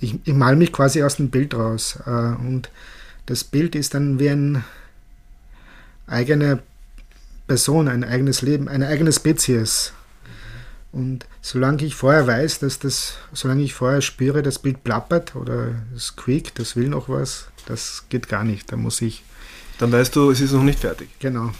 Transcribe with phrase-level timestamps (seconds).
[0.00, 1.98] Ich, ich mal mich quasi aus dem Bild raus.
[2.06, 2.70] Äh, und
[3.26, 4.64] das Bild ist dann wie eine
[6.06, 6.62] eigene
[7.48, 9.92] Person, ein eigenes Leben, eine eigene Spezies.
[10.92, 15.74] Und solange ich vorher weiß, dass das, solange ich vorher spüre, das Bild plappert oder
[15.94, 18.70] es quiekt, das will noch was, das geht gar nicht.
[18.70, 19.24] Da muss ich.
[19.78, 21.08] Dann weißt du, es ist noch nicht fertig.
[21.18, 21.52] Genau.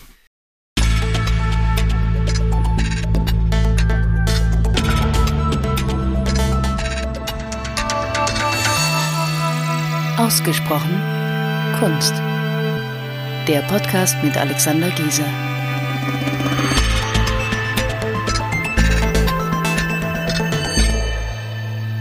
[10.19, 11.01] Ausgesprochen
[11.79, 12.13] Kunst.
[13.47, 15.25] Der Podcast mit Alexander Gieser.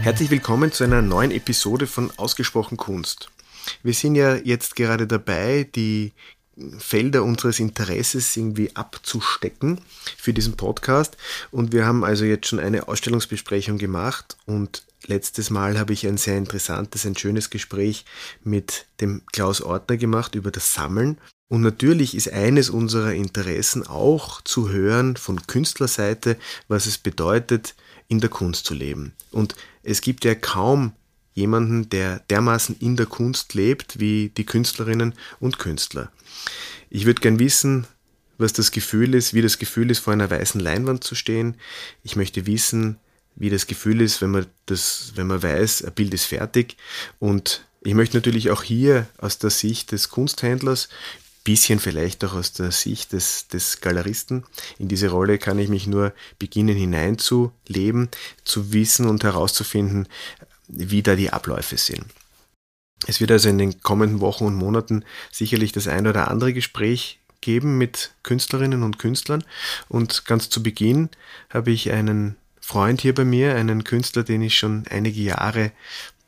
[0.02, 3.30] Herzlich willkommen zu einer neuen Episode von Ausgesprochen Kunst.
[3.84, 6.12] Wir sind ja jetzt gerade dabei, die
[6.76, 9.80] Felder unseres Interesses irgendwie abzustecken
[10.16, 11.16] für diesen Podcast.
[11.52, 16.16] Und wir haben also jetzt schon eine Ausstellungsbesprechung gemacht und letztes Mal habe ich ein
[16.16, 18.04] sehr interessantes, ein schönes Gespräch
[18.42, 21.18] mit dem Klaus Ortner gemacht über das Sammeln.
[21.48, 26.36] Und natürlich ist eines unserer Interessen auch zu hören von Künstlerseite,
[26.68, 27.74] was es bedeutet,
[28.06, 29.12] in der Kunst zu leben.
[29.30, 30.92] Und es gibt ja kaum
[31.34, 36.10] jemanden, der dermaßen in der Kunst lebt wie die Künstlerinnen und Künstler.
[36.90, 37.86] Ich würde gern wissen,
[38.38, 41.56] was das Gefühl ist, wie das Gefühl ist, vor einer weißen Leinwand zu stehen.
[42.02, 42.98] Ich möchte wissen,
[43.38, 46.76] wie das Gefühl ist, wenn man das, wenn man weiß, ein Bild ist fertig.
[47.18, 50.88] Und ich möchte natürlich auch hier aus der Sicht des Kunsthändlers,
[51.44, 54.44] bisschen vielleicht auch aus der Sicht des, des Galeristen,
[54.78, 58.10] in diese Rolle kann ich mich nur beginnen hineinzuleben,
[58.44, 60.08] zu wissen und herauszufinden,
[60.66, 62.04] wie da die Abläufe sind.
[63.06, 67.18] Es wird also in den kommenden Wochen und Monaten sicherlich das ein oder andere Gespräch
[67.40, 69.44] geben mit Künstlerinnen und Künstlern.
[69.88, 71.08] Und ganz zu Beginn
[71.48, 72.36] habe ich einen
[72.68, 75.72] Freund hier bei mir, einen Künstler, den ich schon einige Jahre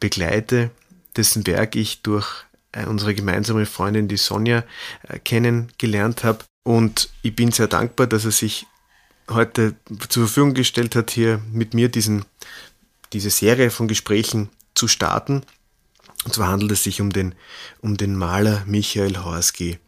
[0.01, 0.71] begleite,
[1.15, 4.65] dessen Werk ich durch äh, unsere gemeinsame Freundin, die Sonja,
[5.03, 6.39] äh, kennengelernt habe.
[6.63, 8.67] Und ich bin sehr dankbar, dass er sich
[9.29, 9.75] heute
[10.09, 12.25] zur Verfügung gestellt hat, hier mit mir diesen,
[13.12, 15.43] diese Serie von Gesprächen zu starten.
[16.25, 17.34] Und zwar handelt es sich um den,
[17.83, 19.79] um den Maler Michael Horsky.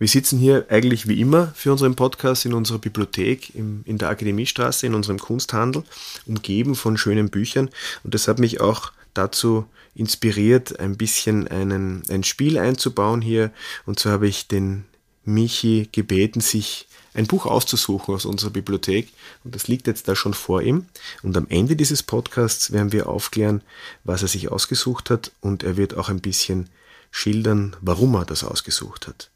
[0.00, 4.08] Wir sitzen hier eigentlich wie immer für unseren Podcast in unserer Bibliothek im, in der
[4.08, 5.84] Akademiestraße, in unserem Kunsthandel,
[6.24, 7.68] umgeben von schönen Büchern.
[8.02, 13.52] Und das hat mich auch dazu inspiriert, ein bisschen einen, ein Spiel einzubauen hier.
[13.84, 14.86] Und so habe ich den
[15.26, 19.10] Michi gebeten, sich ein Buch auszusuchen aus unserer Bibliothek.
[19.44, 20.86] Und das liegt jetzt da schon vor ihm.
[21.22, 23.60] Und am Ende dieses Podcasts werden wir aufklären,
[24.04, 25.30] was er sich ausgesucht hat.
[25.42, 26.70] Und er wird auch ein bisschen
[27.10, 29.29] schildern, warum er das ausgesucht hat.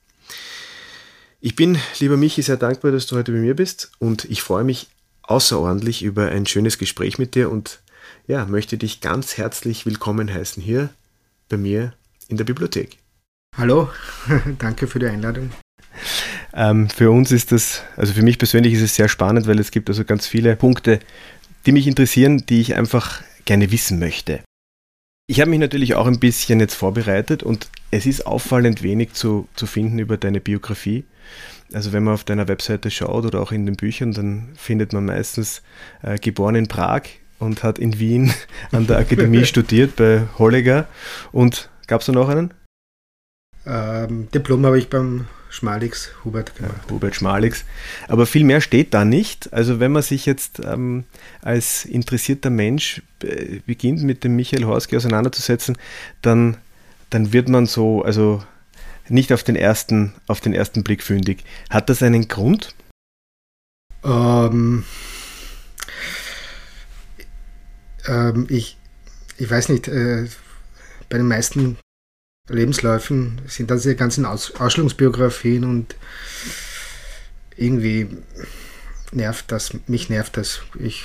[1.41, 4.65] Ich bin, lieber Michi, sehr dankbar, dass du heute bei mir bist und ich freue
[4.65, 4.89] mich
[5.23, 7.81] außerordentlich über ein schönes Gespräch mit dir und
[8.27, 10.89] ja, möchte dich ganz herzlich willkommen heißen hier
[11.49, 11.93] bei mir
[12.29, 12.97] in der Bibliothek.
[13.57, 13.91] Hallo,
[14.59, 15.51] danke für die Einladung.
[16.55, 19.71] Ähm, für uns ist das, also für mich persönlich ist es sehr spannend, weil es
[19.71, 21.01] gibt also ganz viele Punkte,
[21.67, 24.41] die mich interessieren, die ich einfach gerne wissen möchte.
[25.27, 29.49] Ich habe mich natürlich auch ein bisschen jetzt vorbereitet und es ist auffallend wenig zu,
[29.55, 31.05] zu finden über deine Biografie.
[31.73, 35.07] Also wenn man auf deiner Webseite schaut oder auch in den Büchern, dann findet man
[35.07, 35.63] meistens
[36.03, 37.05] äh, geboren in Prag
[37.39, 38.35] und hat in Wien
[38.71, 40.89] an der Akademie studiert bei Holliger.
[41.33, 42.53] Und gab es da noch einen?
[43.65, 46.75] Ähm, Diplom habe ich beim Schmalix, Hubert gemacht.
[46.87, 47.65] Ja, Hubert Schmalix.
[48.09, 49.53] Aber viel mehr steht da nicht.
[49.53, 51.05] Also wenn man sich jetzt ähm,
[51.43, 55.79] als interessierter Mensch äh, beginnt mit dem Michael Horski auseinanderzusetzen,
[56.23, 56.57] dann,
[57.11, 58.43] dann wird man so, also
[59.09, 61.45] nicht auf den ersten, auf den ersten Blick fündig.
[61.71, 62.75] Hat das einen Grund?
[64.03, 64.85] Ähm,
[68.09, 68.77] ähm, ich,
[69.39, 70.27] ich weiß nicht, äh,
[71.09, 71.79] bei den meisten
[72.49, 75.97] Lebensläufen sind das die ganzen Aus Ausstellungsbiografien und
[77.57, 78.09] irgendwie
[79.13, 80.61] nervt das, mich nervt das.
[80.79, 81.05] Ich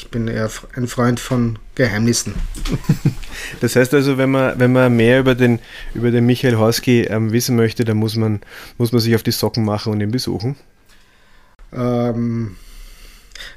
[0.00, 2.34] ich bin eher ein Freund von Geheimnissen.
[3.60, 5.60] Das heißt also, wenn man, wenn man mehr über den,
[5.94, 8.40] über den Michael Horsky ähm, wissen möchte, dann muss man,
[8.76, 10.56] muss man sich auf die Socken machen und ihn besuchen?
[11.72, 12.56] Ähm,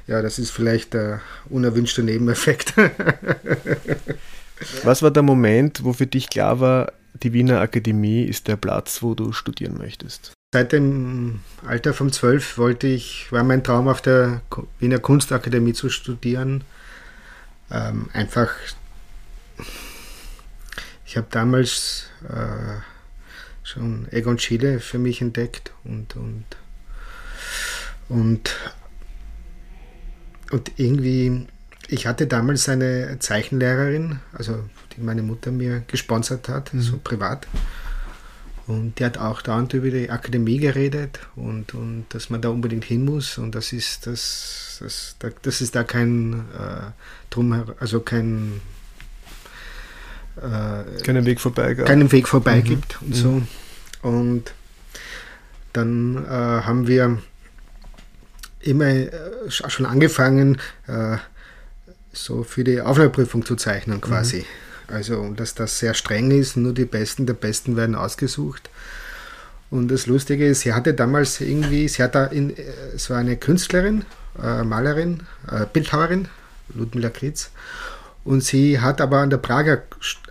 [0.06, 1.20] ja, das ist vielleicht der
[1.50, 2.74] unerwünschte Nebeneffekt.
[4.82, 9.02] Was war der Moment, wo für dich klar war, die Wiener Akademie ist der Platz,
[9.02, 10.32] wo du studieren möchtest?
[10.52, 14.40] Seit dem Alter von zwölf wollte ich, war mein Traum auf der
[14.78, 16.64] Wiener Kunstakademie zu studieren.
[17.70, 18.50] Ähm, einfach,
[21.06, 22.80] ich habe damals äh,
[23.64, 26.44] schon Egon Schiele für mich entdeckt und, und,
[28.08, 28.54] und,
[30.52, 31.48] und irgendwie
[31.88, 34.64] ich hatte damals eine Zeichenlehrerin, also
[34.96, 36.80] die meine Mutter mir gesponsert hat, mhm.
[36.80, 37.46] so privat.
[38.66, 42.84] Und die hat auch dauernd über die Akademie geredet und, und dass man da unbedingt
[42.84, 43.36] hin muss.
[43.36, 46.90] Und das ist das, das, das ist da kein äh,
[47.28, 48.62] drum, also kein
[50.36, 51.86] äh, keinen Weg vorbei gab.
[51.86, 52.64] keinen Weg vorbei mhm.
[52.64, 53.14] gibt und mhm.
[53.14, 53.42] so.
[54.02, 54.54] Und
[55.74, 57.18] dann äh, haben wir
[58.60, 59.10] immer äh,
[59.48, 61.18] schon angefangen, äh,
[62.14, 64.38] so für die Aufnahmeprüfung zu zeichnen quasi.
[64.38, 64.94] Mhm.
[64.94, 68.68] Also, dass das sehr streng ist, nur die Besten der Besten werden ausgesucht.
[69.70, 72.62] Und das Lustige ist, sie hatte damals irgendwie, sie hat da in, äh,
[72.94, 74.04] es war eine Künstlerin,
[74.42, 76.28] äh, Malerin, äh, Bildhauerin,
[76.74, 77.50] Ludmila Kritz.
[78.24, 79.82] Und sie hat aber an der Prager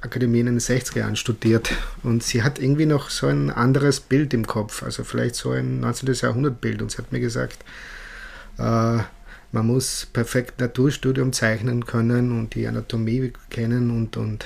[0.01, 1.71] Akademie in den 60er Jahren studiert.
[2.01, 5.79] Und sie hat irgendwie noch so ein anderes Bild im Kopf, also vielleicht so ein
[5.79, 6.13] 19.
[6.13, 6.81] Jahrhundert Bild.
[6.81, 7.57] Und sie hat mir gesagt,
[8.57, 8.99] äh,
[9.53, 14.45] man muss perfekt Naturstudium zeichnen können und die Anatomie kennen und, und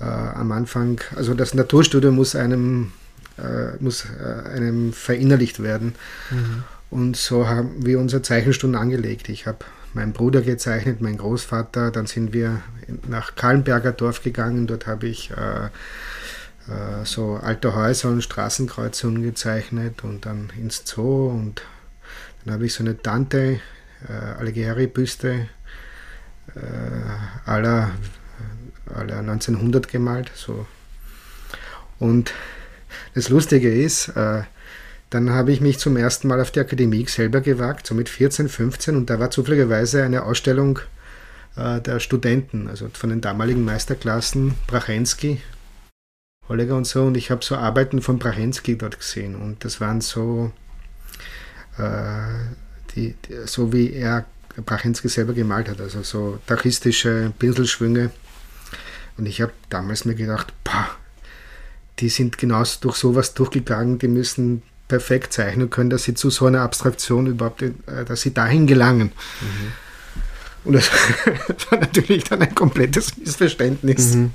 [0.00, 2.92] äh, am Anfang, also das Naturstudium muss einem,
[3.38, 5.94] äh, muss äh, einem verinnerlicht werden.
[6.30, 6.64] Mhm.
[6.90, 9.28] Und so haben wir unsere Zeichenstunden angelegt.
[9.28, 9.58] Ich habe
[9.94, 12.62] meinen Bruder gezeichnet, meinen Großvater, dann sind wir
[13.08, 20.02] nach Kahlenberger Dorf gegangen, dort habe ich äh, äh, so alte Häuser und Straßenkreuzungen gezeichnet
[20.02, 21.62] und dann ins Zoo und
[22.44, 23.60] dann habe ich so eine Tante
[24.08, 25.48] äh, Alighieri-Büste
[26.54, 27.90] äh, aller,
[28.94, 30.30] aller 1900 gemalt.
[30.34, 30.66] So.
[31.98, 32.32] Und
[33.14, 34.42] das Lustige ist, äh,
[35.10, 38.48] dann habe ich mich zum ersten Mal auf die Akademie selber gewagt, so mit 14,
[38.48, 40.78] 15, und da war zufälligerweise eine Ausstellung
[41.56, 45.42] äh, der Studenten, also von den damaligen Meisterklassen, Brachensky,
[46.48, 50.00] Holliger und so, und ich habe so Arbeiten von Brachensky dort gesehen, und das waren
[50.00, 50.52] so
[51.76, 52.54] äh,
[52.94, 54.26] die, die, so wie er
[54.64, 58.10] Brachensky selber gemalt hat, also so dachistische Pinselschwünge.
[59.16, 60.88] Und ich habe damals mir gedacht, pah,
[61.98, 66.46] die sind genauso durch sowas durchgegangen, die müssen perfekt zeichnen können, dass sie zu so
[66.46, 67.72] einer Abstraktion überhaupt, äh,
[68.06, 69.12] dass sie dahin gelangen.
[69.40, 69.72] Mhm.
[70.64, 70.90] Und das
[71.70, 74.32] war natürlich dann ein komplettes Missverständnis, mhm.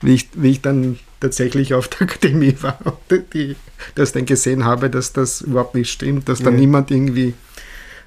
[0.00, 3.56] wie, ich, wie ich dann tatsächlich auf der Akademie war und die,
[3.94, 7.34] das dann gesehen habe, dass das überhaupt nicht stimmt, dass da niemand irgendwie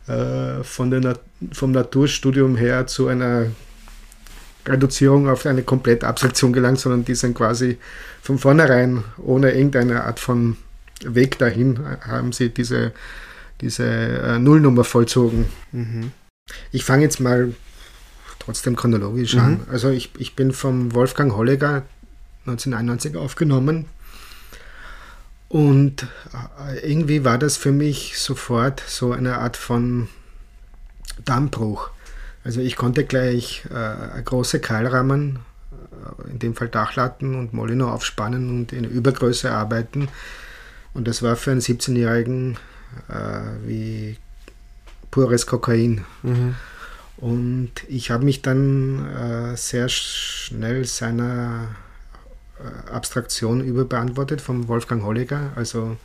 [0.07, 1.17] äh, von der
[1.51, 3.47] vom Naturstudium her zu einer
[4.67, 7.77] Reduzierung auf eine komplette Abstraktion gelangt, sondern die sind quasi
[8.21, 10.57] von vornherein ohne irgendeine Art von
[11.03, 12.93] Weg dahin haben sie diese,
[13.61, 15.45] diese äh, Nullnummer vollzogen.
[15.71, 16.11] Mhm.
[16.71, 17.53] Ich fange jetzt mal
[18.39, 19.41] trotzdem chronologisch mhm.
[19.41, 19.59] an.
[19.71, 21.83] Also ich, ich bin vom Wolfgang Holliger
[22.45, 23.85] 1991 aufgenommen
[25.55, 26.05] und
[26.67, 30.09] äh, irgendwie war das für mich sofort so eine Art von
[31.23, 31.91] Dammbruch.
[32.43, 35.39] Also ich konnte gleich äh, große Keilrahmen,
[36.27, 40.09] äh, in dem Fall Dachlatten und Molino aufspannen und in Übergröße arbeiten.
[40.93, 42.57] Und das war für einen 17-Jährigen
[43.07, 44.17] äh, wie
[45.09, 46.03] pures Kokain.
[46.23, 46.55] Mhm.
[47.15, 51.69] Und ich habe mich dann äh, sehr schnell seiner
[52.91, 55.51] Abstraktion überbeantwortet vom Wolfgang Holliger.
[55.55, 55.97] Also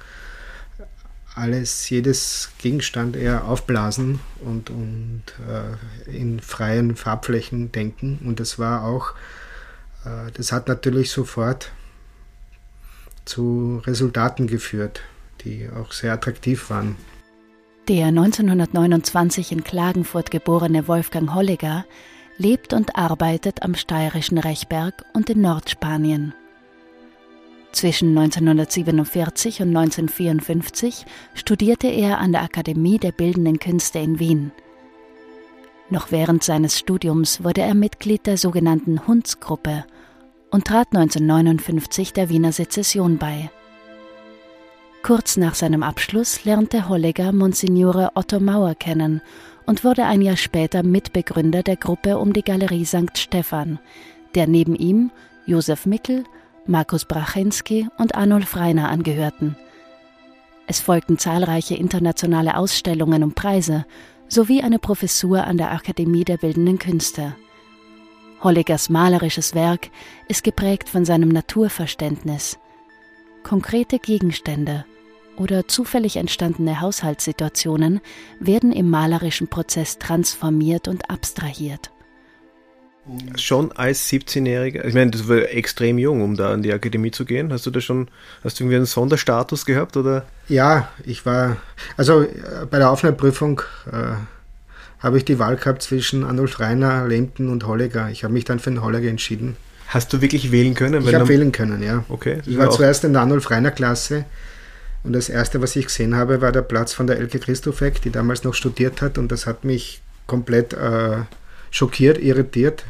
[1.34, 8.18] alles, jedes Gegenstand eher aufblasen und, und äh, in freien Farbflächen denken.
[8.24, 9.12] Und das war auch,
[10.04, 11.70] äh, das hat natürlich sofort
[13.24, 15.02] zu Resultaten geführt,
[15.44, 16.96] die auch sehr attraktiv waren.
[17.88, 21.84] Der 1929 in Klagenfurt geborene Wolfgang Holliger
[22.36, 26.34] lebt und arbeitet am steirischen Rechberg und in Nordspanien.
[27.72, 34.52] Zwischen 1947 und 1954 studierte er an der Akademie der Bildenden Künste in Wien.
[35.88, 39.84] Noch während seines Studiums wurde er Mitglied der sogenannten Hundsgruppe
[40.50, 43.50] und trat 1959 der Wiener Sezession bei.
[45.02, 49.22] Kurz nach seinem Abschluss lernte Holliger Monsignore Otto Mauer kennen
[49.64, 53.16] und wurde ein Jahr später Mitbegründer der Gruppe um die Galerie St.
[53.16, 53.78] Stephan,
[54.34, 55.10] der neben ihm
[55.46, 56.24] Josef Mickel,
[56.70, 59.56] Markus Brachensky und Arnulf Reiner angehörten.
[60.68, 63.86] Es folgten zahlreiche internationale Ausstellungen und Preise
[64.28, 67.34] sowie eine Professur an der Akademie der Bildenden Künste.
[68.40, 69.90] Holligers malerisches Werk
[70.28, 72.56] ist geprägt von seinem Naturverständnis.
[73.42, 74.84] Konkrete Gegenstände
[75.36, 78.00] oder zufällig entstandene Haushaltssituationen
[78.38, 81.90] werden im malerischen Prozess transformiert und abstrahiert.
[83.36, 87.24] Schon als 17-Jähriger, ich meine, das war extrem jung, um da an die Akademie zu
[87.24, 87.52] gehen.
[87.52, 88.08] Hast du da schon,
[88.44, 90.24] hast du irgendwie einen Sonderstatus gehabt oder?
[90.48, 91.56] Ja, ich war,
[91.96, 92.28] also äh,
[92.70, 94.14] bei der Aufnahmeprüfung äh,
[95.00, 98.10] habe ich die Wahl gehabt zwischen Arnulf Reiner, Lempton und Holliger.
[98.10, 99.56] Ich habe mich dann für den Holliger entschieden.
[99.88, 101.06] Hast du wirklich wählen können?
[101.06, 102.04] Ich habe wählen können, ja.
[102.08, 102.40] Okay.
[102.46, 104.24] Ich war zuerst in der Arnulf Reiner Klasse
[105.02, 108.10] und das erste, was ich gesehen habe, war der Platz von der Elke Christofek, die
[108.10, 111.22] damals noch studiert hat und das hat mich komplett äh,
[111.70, 112.84] schockiert, irritiert.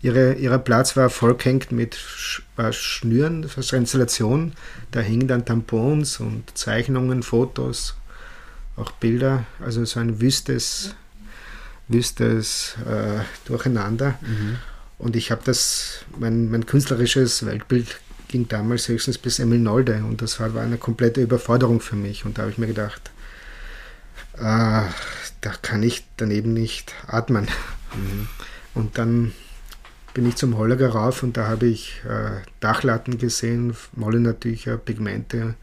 [0.00, 4.52] Ihre, ihr Platz war vollgehängt mit Sch äh, Schnüren, das heißt Installation.
[4.92, 7.96] Da hingen dann Tampons und Zeichnungen, Fotos,
[8.76, 9.44] auch Bilder.
[9.60, 10.94] Also so ein wüstes,
[11.88, 14.18] wüstes äh, Durcheinander.
[14.20, 14.58] Mhm.
[14.98, 20.20] Und ich habe das, mein, mein künstlerisches Weltbild ging damals höchstens bis Emil Nolde und
[20.20, 22.24] das war, war eine komplette Überforderung für mich.
[22.24, 23.10] Und da habe ich mir gedacht,
[24.36, 24.82] äh,
[25.40, 27.48] da kann ich daneben nicht atmen.
[27.94, 28.28] Mhm.
[28.74, 29.32] Und dann
[30.14, 35.54] bin ich zum Holger rauf und da habe ich äh, Dachlatten gesehen, Mollener-Tücher, Pigmente.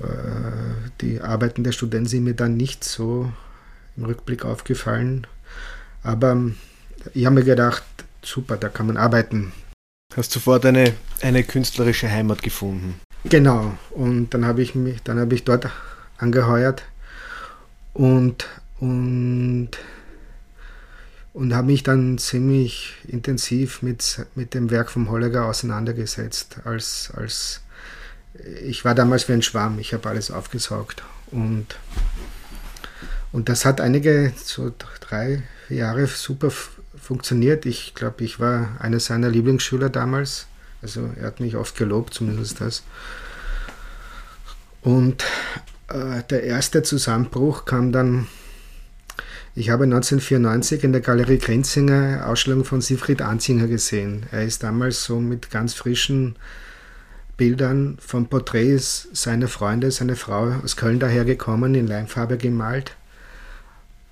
[0.00, 3.32] Äh, die Arbeiten der Studenten sind mir dann nicht so
[3.96, 5.26] im Rückblick aufgefallen.
[6.02, 6.56] Aber ähm,
[7.12, 7.84] ich habe mir gedacht,
[8.22, 9.52] super, da kann man arbeiten.
[10.16, 13.00] Hast sofort eine, eine künstlerische Heimat gefunden.
[13.24, 15.68] Genau, und dann habe ich mich, dann habe ich dort
[16.18, 16.82] angeheuert
[17.94, 18.46] und,
[18.80, 19.70] und
[21.34, 26.58] und habe mich dann ziemlich intensiv mit, mit dem Werk vom Holliger auseinandergesetzt.
[26.64, 27.60] Als, als
[28.62, 31.02] ich war damals wie ein Schwamm, ich habe alles aufgesaugt.
[31.32, 31.66] Und,
[33.32, 36.52] und das hat einige, so drei Jahre super
[36.96, 37.66] funktioniert.
[37.66, 40.46] Ich glaube, ich war einer seiner Lieblingsschüler damals.
[40.82, 42.84] Also er hat mich oft gelobt, zumindest das.
[44.82, 45.24] Und
[45.88, 48.28] äh, der erste Zusammenbruch kam dann
[49.56, 54.26] ich habe 1994 in der Galerie Grenzinger Ausstellung von Siegfried Anzinger gesehen.
[54.32, 56.34] Er ist damals so mit ganz frischen
[57.36, 62.96] Bildern von Porträts seiner Freunde, seiner Frau aus Köln dahergekommen, in Leimfarbe gemalt.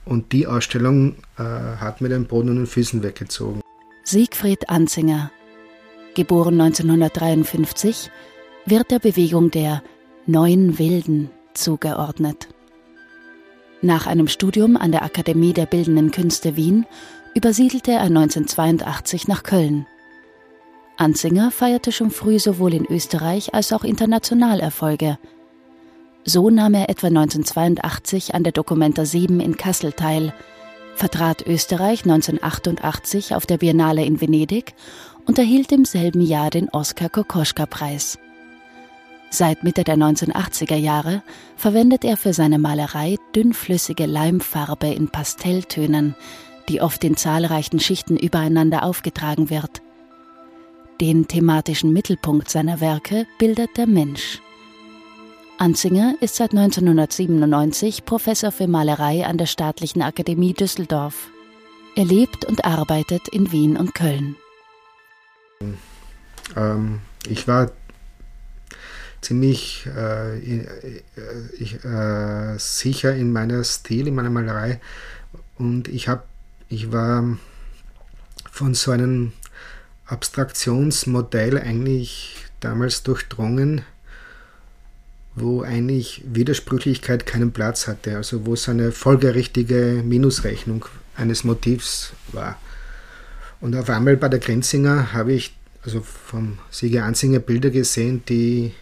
[0.04, 3.60] Und die Ausstellung äh, hat mir den Boden und den Füßen weggezogen.
[4.04, 5.32] Siegfried Anzinger,
[6.14, 8.10] geboren 1953,
[8.66, 9.82] wird der Bewegung der
[10.26, 12.51] Neuen Wilden zugeordnet.
[13.84, 16.86] Nach einem Studium an der Akademie der Bildenden Künste Wien
[17.34, 19.86] übersiedelte er 1982 nach Köln.
[20.96, 25.18] Anzinger feierte schon früh sowohl in Österreich als auch international Erfolge.
[26.24, 30.32] So nahm er etwa 1982 an der Documenta 7 in Kassel teil,
[30.94, 34.74] vertrat Österreich 1988 auf der Biennale in Venedig
[35.26, 38.20] und erhielt im selben Jahr den Oskar Kokoschka-Preis.
[39.34, 41.22] Seit Mitte der 1980er Jahre
[41.56, 46.14] verwendet er für seine Malerei dünnflüssige Leimfarbe in Pastelltönen,
[46.68, 49.80] die oft in zahlreichen Schichten übereinander aufgetragen wird.
[51.00, 54.42] Den thematischen Mittelpunkt seiner Werke bildet der Mensch.
[55.56, 61.30] Anzinger ist seit 1997 Professor für Malerei an der Staatlichen Akademie Düsseldorf.
[61.96, 64.36] Er lebt und arbeitet in Wien und Köln.
[66.54, 67.70] Ähm, ich war
[69.22, 70.38] ziemlich äh,
[71.58, 74.80] ich, äh, sicher in meiner Stil, in meiner Malerei.
[75.56, 76.24] Und ich habe,
[76.68, 77.38] ich war
[78.50, 79.32] von so einem
[80.06, 83.82] Abstraktionsmodell eigentlich damals durchdrungen,
[85.34, 90.84] wo eigentlich Widersprüchlichkeit keinen Platz hatte, also wo es eine folgerichtige Minusrechnung
[91.16, 92.58] eines Motivs war.
[93.60, 98.66] Und auf einmal bei der Grenzinger habe ich also vom Sieger Ansinger Bilder gesehen, die
[98.66, 98.81] äh,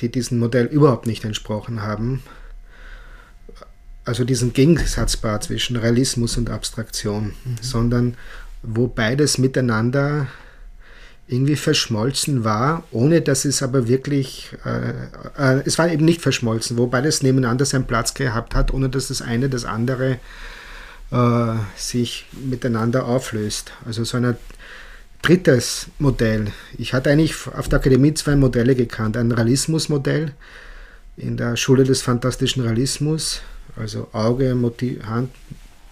[0.00, 2.22] die diesem Modell überhaupt nicht entsprochen haben.
[4.04, 7.56] Also diesen Gegensatzbar zwischen Realismus und Abstraktion, mhm.
[7.60, 8.16] sondern
[8.62, 10.26] wo beides miteinander
[11.30, 14.90] irgendwie verschmolzen war, ohne dass es aber wirklich, äh,
[15.38, 19.08] äh, es war eben nicht verschmolzen, wo beides nebeneinander seinen Platz gehabt hat, ohne dass
[19.08, 20.18] das eine das andere
[21.12, 23.72] äh, sich miteinander auflöst.
[23.86, 24.36] Also so eine
[25.22, 26.52] Drittes Modell.
[26.78, 29.16] Ich hatte eigentlich auf der Akademie zwei Modelle gekannt.
[29.16, 30.32] Ein Realismusmodell
[31.16, 33.42] in der Schule des fantastischen Realismus,
[33.76, 35.30] also Auge, Motiv, Hand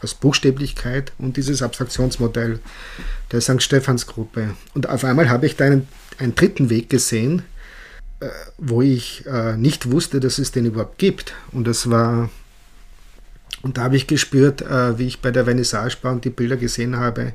[0.00, 2.60] als Buchstäblichkeit und dieses Abstraktionsmodell
[3.32, 3.62] der St.
[3.62, 4.54] Stephansgruppe.
[4.74, 7.42] Und auf einmal habe ich da einen, einen dritten Weg gesehen,
[8.20, 11.34] äh, wo ich äh, nicht wusste, dass es den überhaupt gibt.
[11.52, 12.30] Und das war,
[13.62, 17.34] und da habe ich gespürt, äh, wie ich bei der Vernissagebahn die Bilder gesehen habe,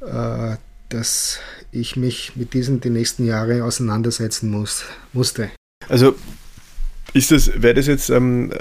[0.00, 1.38] dass
[1.72, 5.50] ich mich mit diesen die nächsten Jahre auseinandersetzen muss, musste.
[5.88, 6.14] Also
[7.12, 8.52] ist das, wäre das jetzt, ähm,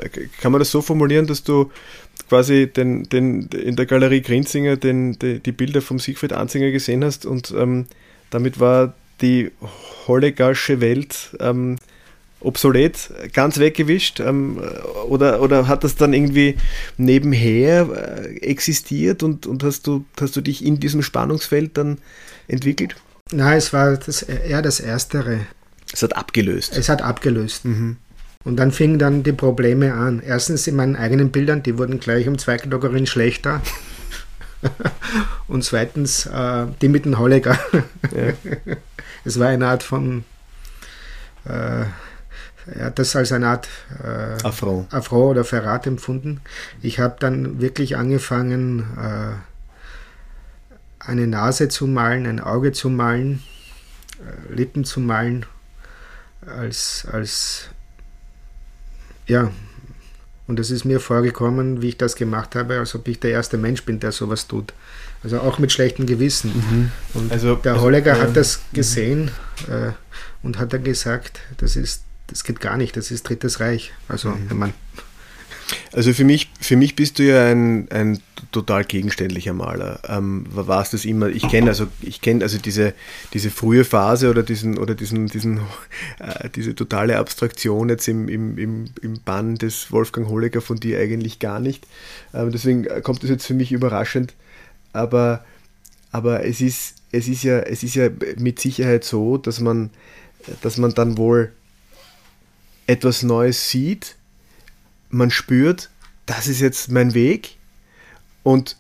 [0.42, 1.72] kann man das so formulieren, dass du
[2.28, 7.04] quasi den, den, in der Galerie Grinzinger den, die, die Bilder vom Siegfried Anzinger gesehen
[7.04, 7.86] hast und ähm,
[8.30, 9.52] damit war die
[10.08, 11.78] Hollegasche Welt ähm,
[12.40, 14.20] obsolet, ganz weggewischt?
[14.20, 14.62] Ähm,
[15.08, 16.56] oder, oder hat das dann irgendwie
[16.98, 21.98] nebenher äh, existiert und, und hast, du, hast du dich in diesem Spannungsfeld dann
[22.48, 22.96] entwickelt?
[23.32, 25.42] Nein, es war das, eher das Erstere.
[25.92, 26.76] Es hat abgelöst.
[26.76, 27.66] Es hat abgelöst.
[27.66, 27.98] Mhm.
[28.46, 30.22] Und dann fingen dann die Probleme an.
[30.26, 33.62] Erstens in meinen eigenen Bildern, die wurden gleich um zwei Kategorien schlechter.
[35.48, 37.60] Und zweitens äh, die mit dem Holliger.
[38.16, 38.76] Ja.
[39.26, 40.24] Es war eine Art von,
[41.44, 41.84] äh,
[42.76, 43.68] er hat das als eine Art
[44.04, 44.94] äh, Affront.
[44.94, 46.42] Affront oder Verrat empfunden.
[46.82, 49.34] Ich habe dann wirklich angefangen, äh,
[51.00, 53.42] eine Nase zu malen, ein Auge zu malen,
[54.20, 55.46] äh, Lippen zu malen,
[56.46, 57.70] als, als
[59.28, 59.52] ja,
[60.50, 63.60] und es ist mir vorgekommen, wie ich das gemacht habe, als ob ich der erste
[63.60, 64.74] Mensch bin, der sowas tut.
[65.24, 66.52] Also auch mit schlechtem Gewissen.
[66.56, 66.92] Mhm.
[67.14, 68.76] Und also, der also, Holger äh, hat das mhm.
[68.76, 69.32] gesehen
[69.68, 69.92] äh,
[70.42, 73.92] und hat dann gesagt, das ist, das geht gar nicht, das ist Drittes Reich.
[74.08, 74.50] Also mhm.
[74.50, 74.74] wenn man
[75.92, 78.20] also für mich, für mich bist du ja ein, ein
[78.52, 80.00] total gegenständlicher Maler.
[80.08, 81.28] Ähm, warst das immer?
[81.30, 82.94] Ich kenne also, ich kenne also diese,
[83.34, 85.58] diese frühe Phase oder diesen oder diesen, diesen
[86.20, 91.00] äh, diese totale Abstraktion jetzt im, im, im, im Bann des Wolfgang Holleger von dir
[91.00, 91.86] eigentlich gar nicht.
[92.34, 94.34] Ähm, deswegen kommt das jetzt für mich überraschend.
[94.94, 95.44] Aber,
[96.12, 99.92] aber es ist, es ist ja, es ist ja mit Sicherheit so, dass man,
[100.62, 101.52] dass man dann wohl
[102.90, 104.16] etwas Neues sieht
[105.10, 105.90] man spürt,
[106.26, 107.58] das ist jetzt mein Weg
[108.44, 108.78] und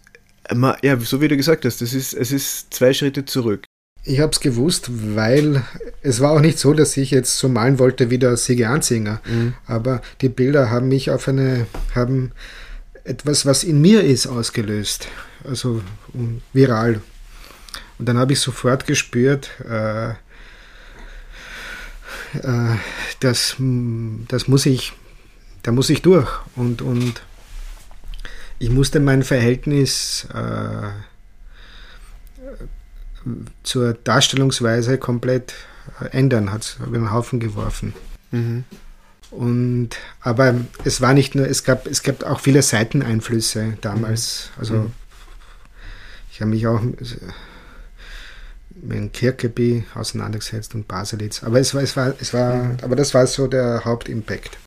[0.53, 3.65] man, ja, so wie du gesagt hast, das ist, es ist zwei Schritte zurück.
[4.03, 5.63] Ich habe es gewusst, weil
[6.01, 9.21] es war auch nicht so, dass ich jetzt so malen wollte wie der Siege Anzinger.
[9.25, 9.53] Mhm.
[9.67, 12.31] Aber die Bilder haben mich auf eine, haben
[13.03, 15.09] etwas, was in mir ist, ausgelöst.
[15.43, 15.81] Also
[16.53, 17.01] viral.
[17.99, 20.13] Und dann habe ich sofort gespürt, äh,
[22.33, 22.75] äh,
[23.19, 24.93] das, das muss ich
[25.63, 26.29] da muss ich durch.
[26.55, 27.21] Und, und
[28.59, 30.89] ich musste mein Verhältnis äh,
[33.63, 35.53] zur Darstellungsweise komplett
[36.11, 37.93] ändern, hat es einen Haufen geworfen.
[38.31, 38.63] Mhm.
[39.31, 39.89] Und,
[40.21, 44.49] aber es war nicht nur, es gab, es gab auch viele Seiteneinflüsse damals.
[44.55, 44.59] Mhm.
[44.59, 44.91] Also mhm.
[46.31, 46.81] ich habe mich auch
[48.81, 51.43] mit Kirkeby auseinandergesetzt und Baselitz.
[51.43, 54.57] Aber es war, es war, es war, aber das war so der Hauptimpact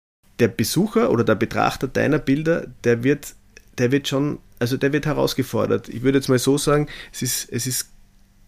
[0.43, 3.35] der Besucher oder der Betrachter deiner Bilder, der wird,
[3.79, 5.89] der wird schon, also der wird herausgefordert.
[5.89, 7.91] Ich würde jetzt mal so sagen, es ist, es ist,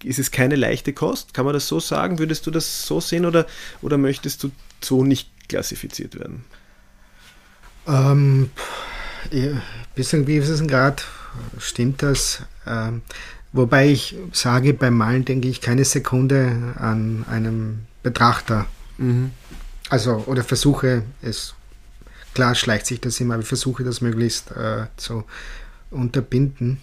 [0.02, 1.34] ist es keine leichte Kost?
[1.34, 2.18] Kann man das so sagen?
[2.18, 3.46] Würdest du das so sehen oder,
[3.80, 4.50] oder möchtest du
[4.82, 6.44] so nicht klassifiziert werden?
[7.86, 8.50] Ähm,
[9.94, 11.02] bisschen wie ist es gerade?
[11.58, 12.42] Stimmt das?
[12.66, 13.02] Ähm,
[13.54, 18.66] wobei ich sage, beim Malen denke ich keine Sekunde an einem Betrachter.
[18.98, 19.30] Mhm.
[19.88, 21.54] Also, oder versuche es
[22.34, 25.24] Klar schleicht sich das immer, aber ich versuche das möglichst äh, zu
[25.90, 26.80] unterbinden.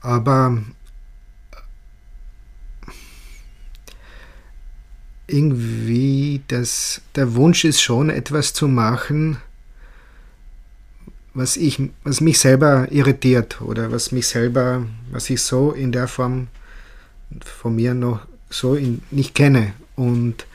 [0.00, 0.62] Aber
[5.26, 9.36] irgendwie das, der Wunsch ist schon, etwas zu machen,
[11.36, 16.08] was, ich, was mich selber irritiert oder was mich selber, was ich so in der
[16.08, 16.48] Form
[17.44, 19.74] von mir noch so in, nicht kenne.
[19.96, 20.46] Und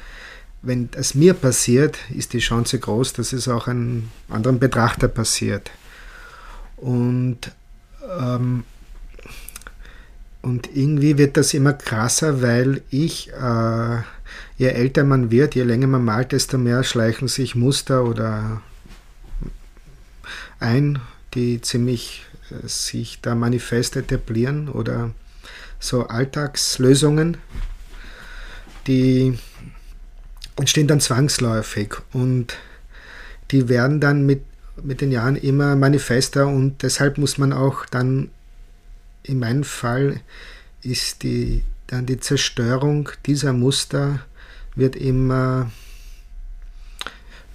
[0.63, 5.69] wenn es mir passiert, ist die Chance groß, dass es auch einem anderen Betrachter passiert.
[6.77, 7.51] Und,
[8.19, 8.63] ähm,
[10.41, 13.97] und irgendwie wird das immer krasser, weil ich, äh,
[14.57, 18.61] je älter man wird, je länger man malt, desto mehr schleichen sich Muster oder
[20.61, 20.99] ein,
[21.33, 25.11] die ziemlich äh, sich da manifest etablieren oder
[25.79, 27.37] so Alltagslösungen,
[28.87, 29.37] die
[30.57, 32.57] entstehen dann zwangsläufig und
[33.51, 34.43] die werden dann mit,
[34.81, 38.29] mit den Jahren immer manifester und deshalb muss man auch dann,
[39.23, 40.21] in meinem Fall
[40.81, 44.19] ist die, dann die Zerstörung dieser Muster
[44.75, 45.71] wird immer,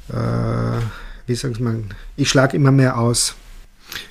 [0.08, 0.80] äh,
[1.26, 3.34] wie sagt man, ich schlage immer mehr aus.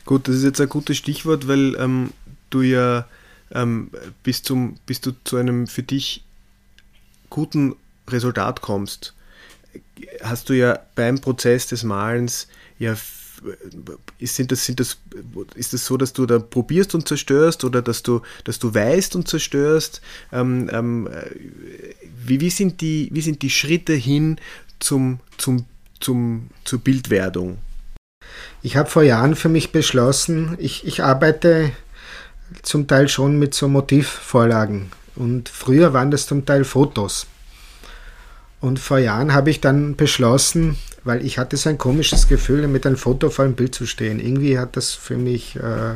[0.05, 2.11] Gut, das ist jetzt ein gutes Stichwort, weil ähm,
[2.49, 3.07] du ja
[3.51, 3.89] ähm,
[4.23, 6.23] bis, zum, bis du zu einem für dich
[7.29, 7.75] guten
[8.07, 9.13] Resultat kommst,
[10.21, 12.47] hast du ja beim Prozess des Malens
[12.79, 12.95] ja
[14.21, 14.97] sind das, sind das,
[15.55, 19.15] ist das so, dass du da probierst und zerstörst oder dass du, dass du weißt
[19.15, 20.01] und zerstörst?
[20.31, 21.09] Ähm, ähm,
[22.25, 24.37] wie, wie, sind die, wie sind die Schritte hin
[24.79, 25.65] zum, zum,
[26.05, 27.57] zum, zur Bildwerdung?
[28.61, 31.71] Ich habe vor Jahren für mich beschlossen, ich, ich arbeite
[32.61, 37.27] zum Teil schon mit so Motivvorlagen und früher waren das zum Teil Fotos.
[38.61, 42.85] Und vor Jahren habe ich dann beschlossen, weil ich hatte so ein komisches Gefühl, mit
[42.85, 44.19] einem Foto vor einem Bild zu stehen.
[44.19, 45.95] Irgendwie hat das für mich äh,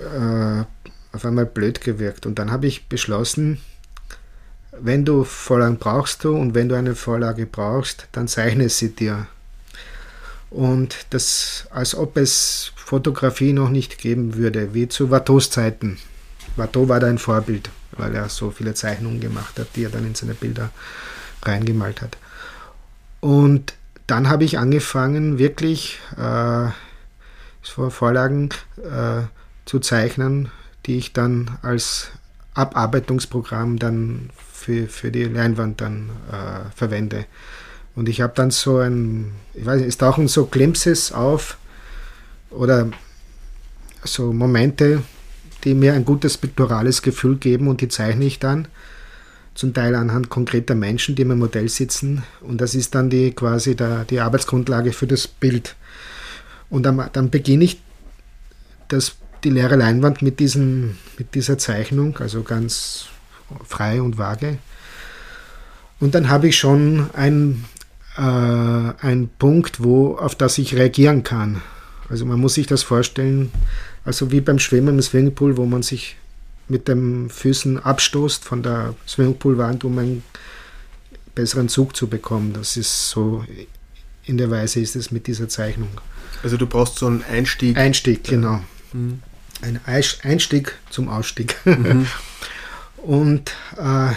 [0.00, 0.64] äh,
[1.12, 2.24] auf einmal blöd gewirkt.
[2.24, 3.60] Und dann habe ich beschlossen,
[4.80, 9.26] wenn du Vorlagen brauchst du und wenn du eine Vorlage brauchst, dann zeichne sie dir.
[10.50, 15.98] Und das, als ob es Fotografie noch nicht geben würde, wie zu Watteaus Zeiten.
[16.56, 20.06] Watteau war da ein Vorbild, weil er so viele Zeichnungen gemacht hat, die er dann
[20.06, 20.70] in seine Bilder
[21.42, 22.16] reingemalt hat.
[23.20, 23.74] Und
[24.06, 26.68] dann habe ich angefangen, wirklich äh,
[27.62, 29.22] Vorlagen äh,
[29.64, 30.50] zu zeichnen,
[30.86, 32.10] die ich dann als
[32.52, 34.30] Abarbeitungsprogramm dann
[34.64, 37.26] für, für die Leinwand dann äh, verwende.
[37.94, 41.58] Und ich habe dann so ein, ich weiß nicht, es tauchen so Glimpses auf
[42.50, 42.88] oder
[44.04, 45.02] so Momente,
[45.64, 48.68] die mir ein gutes picturales Gefühl geben und die zeichne ich dann
[49.54, 53.76] zum Teil anhand konkreter Menschen, die im Modell sitzen und das ist dann die quasi
[53.76, 55.76] der, die Arbeitsgrundlage für das Bild.
[56.70, 57.80] Und dann, dann beginne ich
[58.88, 63.06] das, die leere Leinwand mit, diesen, mit dieser Zeichnung, also ganz
[63.66, 64.58] frei und vage.
[66.00, 67.64] Und dann habe ich schon ein,
[68.16, 71.62] äh, ein Punkt, wo, auf das ich reagieren kann.
[72.08, 73.50] Also man muss sich das vorstellen,
[74.04, 76.16] also wie beim Schwimmen im Swimmingpool, wo man sich
[76.68, 80.22] mit den Füßen abstoßt von der Swimmingpoolwand, um einen
[81.34, 82.52] besseren Zug zu bekommen.
[82.52, 83.44] Das ist so,
[84.24, 85.88] in der Weise ist es mit dieser Zeichnung.
[86.42, 87.76] Also du brauchst so einen Einstieg.
[87.76, 88.60] Einstieg, genau.
[88.92, 89.22] Mhm.
[89.62, 91.56] Ein Einstieg zum Ausstieg.
[91.64, 92.06] Mhm.
[93.04, 94.14] Und äh,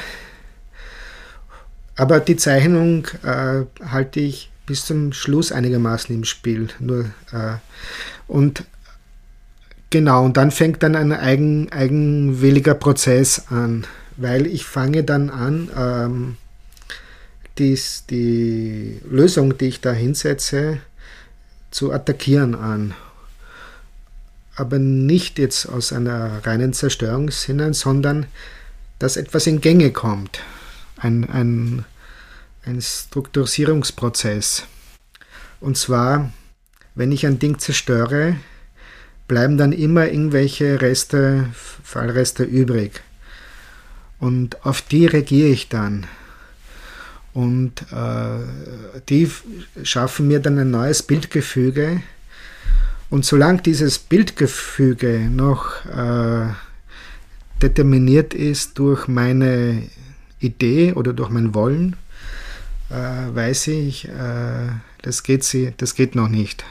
[1.97, 6.69] aber die Zeichnung äh, halte ich bis zum Schluss einigermaßen im Spiel.
[6.79, 7.55] Nur, äh,
[8.27, 8.63] und
[9.89, 15.69] genau, und dann fängt dann ein eigen, eigenwilliger Prozess an, weil ich fange dann an,
[15.75, 16.37] ähm,
[17.57, 20.77] dies, die Lösung, die ich da hinsetze,
[21.71, 22.93] zu attackieren an.
[24.55, 28.27] Aber nicht jetzt aus einer reinen Zerstörungssinne, sondern
[28.99, 30.41] dass etwas in Gänge kommt
[30.97, 31.85] ein, ein,
[32.65, 34.63] ein Strukturierungsprozess.
[35.59, 36.31] Und zwar,
[36.95, 38.37] wenn ich ein Ding zerstöre,
[39.27, 43.01] bleiben dann immer irgendwelche Reste, Fallreste übrig.
[44.19, 46.07] Und auf die reagiere ich dann.
[47.33, 49.29] Und äh, die
[49.83, 52.01] schaffen mir dann ein neues Bildgefüge.
[53.09, 56.47] Und solange dieses Bildgefüge noch äh,
[57.61, 59.83] determiniert ist durch meine
[60.39, 61.95] Idee oder durch mein Wollen,
[62.89, 64.69] äh, weiß ich, äh,
[65.01, 66.63] das, geht sie, das geht noch nicht.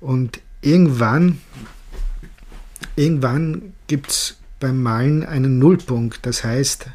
[0.00, 1.38] Und irgendwann,
[2.96, 6.86] irgendwann gibt es beim Malen einen Nullpunkt, das heißt,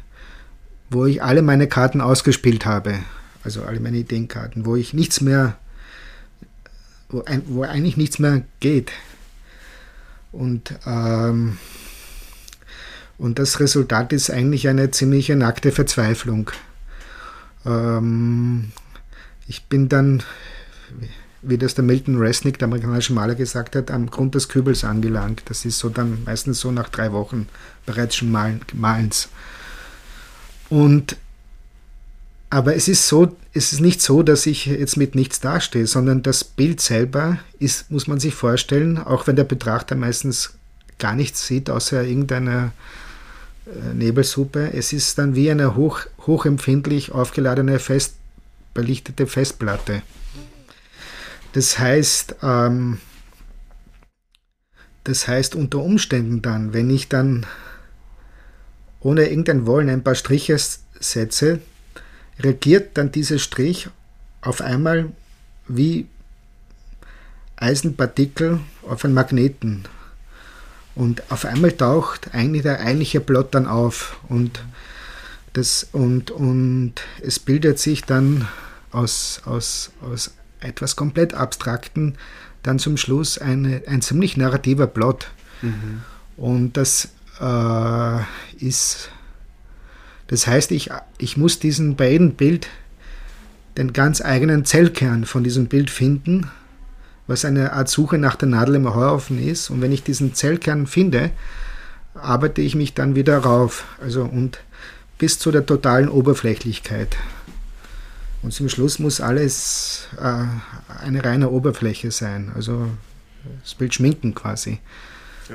[0.90, 2.98] wo ich alle meine Karten ausgespielt habe,
[3.44, 5.58] also alle meine Ideenkarten, wo ich nichts mehr,
[7.08, 8.92] wo, ein, wo eigentlich nichts mehr geht.
[10.32, 11.58] Und ähm,
[13.18, 16.50] und das Resultat ist eigentlich eine ziemliche nackte Verzweiflung.
[17.66, 18.72] Ähm,
[19.48, 20.22] ich bin dann,
[21.42, 25.42] wie das der Milton Resnick, der amerikanische Maler, gesagt hat, am Grund des Kübels angelangt.
[25.46, 27.48] Das ist so dann meistens so nach drei Wochen
[27.86, 29.28] bereits schon Malen, Malens.
[30.68, 31.16] Und
[32.50, 36.22] aber es ist so, es ist nicht so, dass ich jetzt mit nichts dastehe, sondern
[36.22, 40.54] das Bild selber ist, muss man sich vorstellen, auch wenn der Betrachter meistens
[40.98, 42.72] gar nichts sieht, außer irgendeiner
[43.94, 44.72] Nebelsuppe.
[44.72, 48.14] Es ist dann wie eine hoch, hochempfindlich aufgeladene, fest
[48.74, 50.02] belichtete Festplatte.
[51.52, 52.98] Das heißt, ähm,
[55.04, 57.46] das heißt unter Umständen dann, wenn ich dann
[59.00, 60.56] ohne irgendein Wollen ein paar Striche
[61.00, 61.60] setze,
[62.38, 63.88] reagiert dann dieser Strich
[64.42, 65.10] auf einmal
[65.66, 66.06] wie
[67.56, 69.84] Eisenpartikel auf einen Magneten.
[70.98, 74.64] Und auf einmal taucht eigentlich der eigentliche Plot dann auf und,
[75.52, 78.48] das, und, und es bildet sich dann
[78.90, 82.16] aus, aus, aus etwas komplett Abstrakten
[82.64, 85.28] dann zum Schluss eine, ein ziemlich narrativer Plot.
[85.62, 86.02] Mhm.
[86.36, 88.20] Und das äh,
[88.58, 89.10] ist,
[90.26, 92.66] das heißt, ich, ich muss diesen beiden Bild
[93.76, 96.50] den ganz eigenen Zellkern von diesem Bild finden
[97.28, 99.70] was eine Art Suche nach der Nadel im Heuhaufen ist.
[99.70, 101.30] Und wenn ich diesen Zellkern finde,
[102.14, 103.84] arbeite ich mich dann wieder rauf.
[104.02, 104.58] Also und
[105.18, 107.16] bis zu der totalen Oberflächlichkeit.
[108.42, 110.44] Und zum Schluss muss alles äh,
[111.04, 112.50] eine reine Oberfläche sein.
[112.54, 112.88] Also
[113.62, 114.80] das Bild schminken quasi.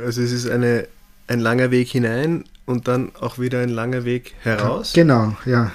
[0.06, 0.88] Also es ist eine,
[1.28, 4.94] ein langer Weg hinein und dann auch wieder ein langer Weg heraus.
[4.94, 5.72] Genau, ja.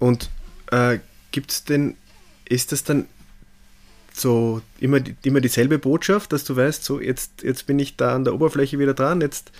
[0.00, 0.30] Und
[0.70, 0.98] Äh,
[1.30, 1.96] Gibt es denn,
[2.48, 3.06] ist das dann
[4.16, 8.24] so immer, immer dieselbe Botschaft, dass du weißt, so jetzt, jetzt bin ich da an
[8.24, 9.50] der Oberfläche wieder dran, jetzt,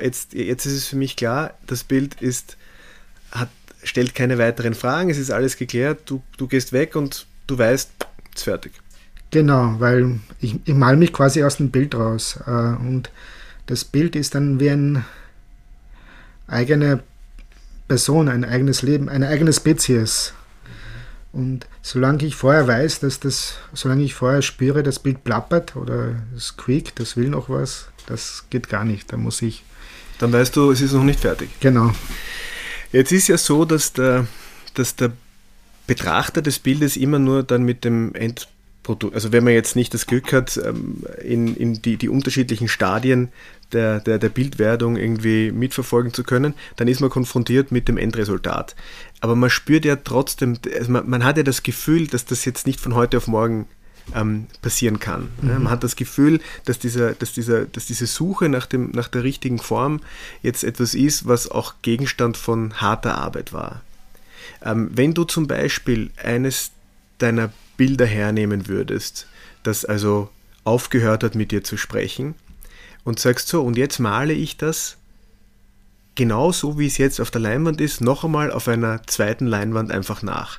[0.00, 2.56] jetzt, jetzt ist es für mich klar, das Bild ist,
[3.32, 3.48] hat,
[3.82, 7.90] stellt keine weiteren Fragen, es ist alles geklärt, du, du gehst weg und du weißt,
[8.32, 8.72] es ist fertig.
[9.32, 13.10] Genau, weil ich, ich mal mich quasi aus dem Bild raus äh, und
[13.66, 15.04] das Bild ist dann wie eine
[16.46, 17.02] eigene
[17.88, 20.32] Person, ein eigenes Leben, eine eigene Spezies.
[21.36, 26.14] Und solange ich vorher weiß, dass das, solange ich vorher spüre, das Bild plappert oder
[26.34, 29.12] es quiekt, das will noch was, das geht gar nicht.
[29.12, 29.62] Da muss ich.
[30.18, 31.50] Dann weißt du, es ist noch nicht fertig.
[31.60, 31.92] Genau.
[32.90, 34.26] Jetzt ist ja so, dass der,
[34.72, 35.12] dass der
[35.86, 38.56] Betrachter des Bildes immer nur dann mit dem Endprodukt
[38.88, 43.30] also wenn man jetzt nicht das Glück hat, ähm, in, in die, die unterschiedlichen Stadien
[43.72, 48.76] der, der, der Bildwerdung irgendwie mitverfolgen zu können, dann ist man konfrontiert mit dem Endresultat.
[49.20, 52.66] Aber man spürt ja trotzdem, also man, man hat ja das Gefühl, dass das jetzt
[52.66, 53.66] nicht von heute auf morgen
[54.14, 55.30] ähm, passieren kann.
[55.40, 55.64] Mhm.
[55.64, 59.24] Man hat das Gefühl, dass, dieser, dass, dieser, dass diese Suche nach, dem, nach der
[59.24, 60.00] richtigen Form
[60.42, 63.82] jetzt etwas ist, was auch Gegenstand von harter Arbeit war.
[64.62, 66.70] Ähm, wenn du zum Beispiel eines
[67.18, 69.26] deiner Bilder hernehmen würdest,
[69.62, 70.30] das also
[70.64, 72.34] aufgehört hat mit dir zu sprechen
[73.04, 74.96] und sagst so, und jetzt male ich das
[76.16, 79.92] genau so, wie es jetzt auf der Leinwand ist, noch einmal auf einer zweiten Leinwand
[79.92, 80.58] einfach nach.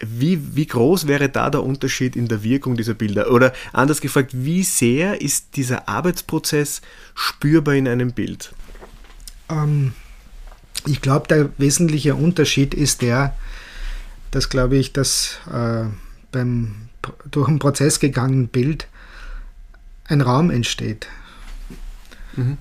[0.00, 3.30] Wie, wie groß wäre da der Unterschied in der Wirkung dieser Bilder?
[3.30, 6.82] Oder anders gefragt, wie sehr ist dieser Arbeitsprozess
[7.14, 8.52] spürbar in einem Bild?
[9.48, 9.92] Ähm,
[10.86, 13.36] ich glaube, der wesentliche Unterschied ist der,
[14.30, 15.84] dass, glaube ich, dass äh,
[16.30, 16.88] beim
[17.30, 18.86] durch einen Prozess gegangenen Bild
[20.08, 21.06] ein Raum entsteht.
[22.36, 22.58] Mhm.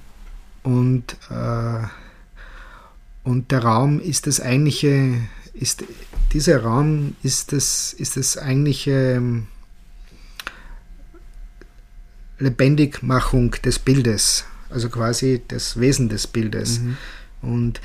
[0.68, 1.88] Und, äh,
[3.24, 5.14] und der Raum ist das eigentliche,
[5.54, 5.86] ist,
[6.34, 9.48] dieser Raum ist das, ist das eigentliche ähm,
[12.38, 16.82] Lebendigmachung des Bildes, also quasi das Wesen des Bildes.
[16.82, 16.98] Mhm.
[17.42, 17.82] Und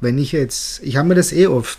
[0.00, 1.78] wenn ich jetzt, ich habe mir das eh oft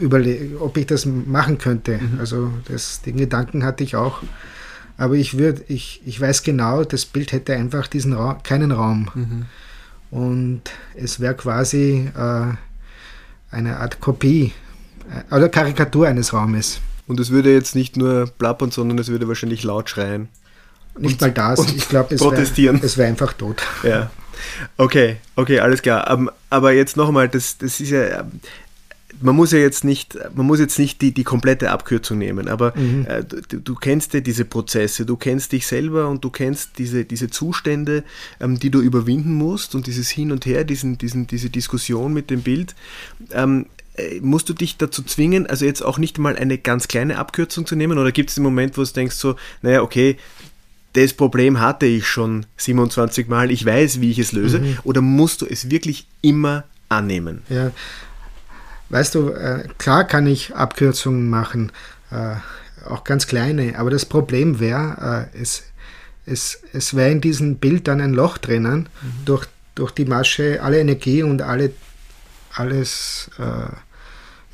[0.00, 1.98] äh, überlegt, ob ich das machen könnte.
[1.98, 2.18] Mhm.
[2.18, 4.22] Also das, den Gedanken hatte ich auch.
[4.96, 9.10] Aber ich würde, ich, ich weiß genau, das Bild hätte einfach diesen Raum, keinen Raum.
[9.14, 9.46] Mhm.
[10.10, 10.62] Und
[10.94, 12.54] es wäre quasi äh,
[13.50, 14.52] eine Art Kopie
[15.10, 16.80] äh, oder Karikatur eines Raumes.
[17.06, 20.28] Und es würde jetzt nicht nur plappern, sondern es würde wahrscheinlich laut schreien.
[20.98, 21.72] Nicht und, mal das.
[21.72, 23.62] Ich glaube, es wäre wär einfach tot.
[23.82, 24.10] Ja.
[24.76, 26.08] Okay, okay, alles klar.
[26.10, 28.24] Ähm, aber jetzt nochmal, das, das ist ja,
[29.20, 32.76] man muss ja jetzt nicht, man muss jetzt nicht die, die komplette Abkürzung nehmen, aber
[32.76, 33.06] mhm.
[33.06, 37.04] äh, du, du, kennst ja diese Prozesse, du kennst dich selber und du kennst diese,
[37.04, 38.04] diese Zustände,
[38.40, 42.30] ähm, die du überwinden musst und dieses Hin und Her, diesen, diesen, diese Diskussion mit
[42.30, 42.74] dem Bild.
[43.32, 47.18] Ähm, äh, musst du dich dazu zwingen, also jetzt auch nicht mal eine ganz kleine
[47.18, 50.16] Abkürzung zu nehmen oder gibt es den Moment, wo du denkst so, naja, okay,
[50.94, 54.78] das Problem hatte ich schon 27 Mal, ich weiß, wie ich es löse, mhm.
[54.84, 57.42] oder musst du es wirklich immer annehmen?
[57.48, 57.72] Ja,
[58.90, 61.72] weißt du, äh, klar kann ich Abkürzungen machen,
[62.10, 62.36] äh,
[62.86, 65.64] auch ganz kleine, aber das Problem wäre, äh, es,
[66.26, 69.24] es, es wäre in diesem Bild dann ein Loch drinnen, mhm.
[69.24, 71.72] durch, durch die Masche alle Energie und alle,
[72.52, 73.30] alles,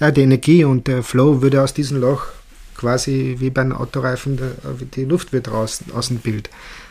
[0.01, 2.29] ja, die Energie und der Flow würde aus diesem Loch
[2.75, 4.40] quasi wie beim Autoreifen,
[4.95, 6.49] die Luft wird raus aus dem Bild.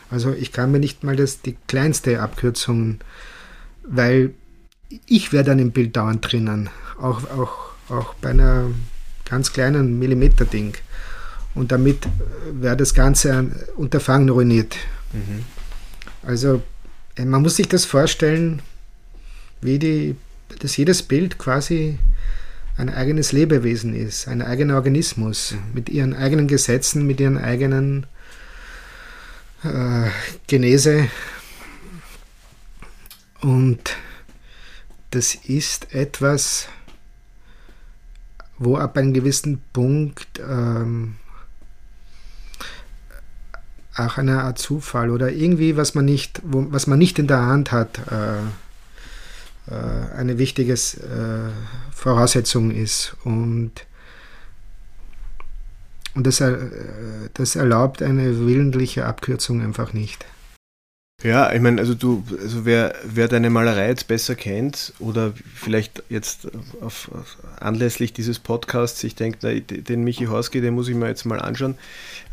[0.08, 3.00] Also ich kann mir nicht mal das, die kleinste Abkürzung,
[3.82, 4.34] weil
[5.06, 7.58] ich wäre dann im Bild dauernd drinnen, auch, auch,
[7.88, 8.66] auch bei einer
[9.24, 10.74] ganz kleinen Millimeter-Ding.
[11.54, 12.06] Und damit
[12.52, 14.76] wäre das ganze Unterfangen ruiniert.
[15.12, 15.44] Mhm.
[16.22, 16.62] Also
[17.16, 18.62] äh, man muss sich das vorstellen,
[19.60, 20.16] wie die,
[20.60, 21.98] dass jedes Bild quasi
[22.76, 25.58] ein eigenes Lebewesen ist, ein eigener Organismus mhm.
[25.74, 28.06] mit ihren eigenen Gesetzen, mit ihren eigenen
[29.64, 30.08] äh,
[30.46, 31.08] Genese.
[33.40, 33.96] Und
[35.10, 36.68] das ist etwas,
[38.60, 41.16] wo ab einem gewissen Punkt ähm,
[43.96, 47.40] auch eine Art Zufall oder irgendwie, was man nicht, wo, was man nicht in der
[47.46, 48.40] Hand hat, äh,
[49.74, 51.50] äh, eine wichtige äh,
[51.90, 53.16] Voraussetzung ist.
[53.24, 53.72] Und,
[56.14, 56.58] und das, äh,
[57.32, 60.26] das erlaubt eine willentliche Abkürzung einfach nicht.
[61.22, 66.02] Ja, ich meine, also du, also wer, wer deine Malerei jetzt besser kennt oder vielleicht
[66.08, 66.48] jetzt
[66.80, 71.26] auf, auf anlässlich dieses Podcasts sich denkt, den Michi Horski, den muss ich mir jetzt
[71.26, 71.76] mal anschauen,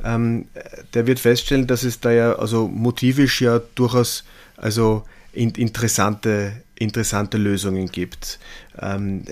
[0.06, 0.45] ähm,
[0.93, 4.23] der wird feststellen, dass es da ja also motivisch ja durchaus
[4.56, 8.39] also in, interessante, interessante Lösungen gibt.
[8.80, 9.26] Ähm,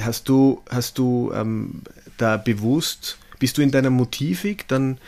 [0.00, 1.82] hast du, hast du ähm,
[2.18, 4.98] da bewusst, bist du in deiner Motivik dann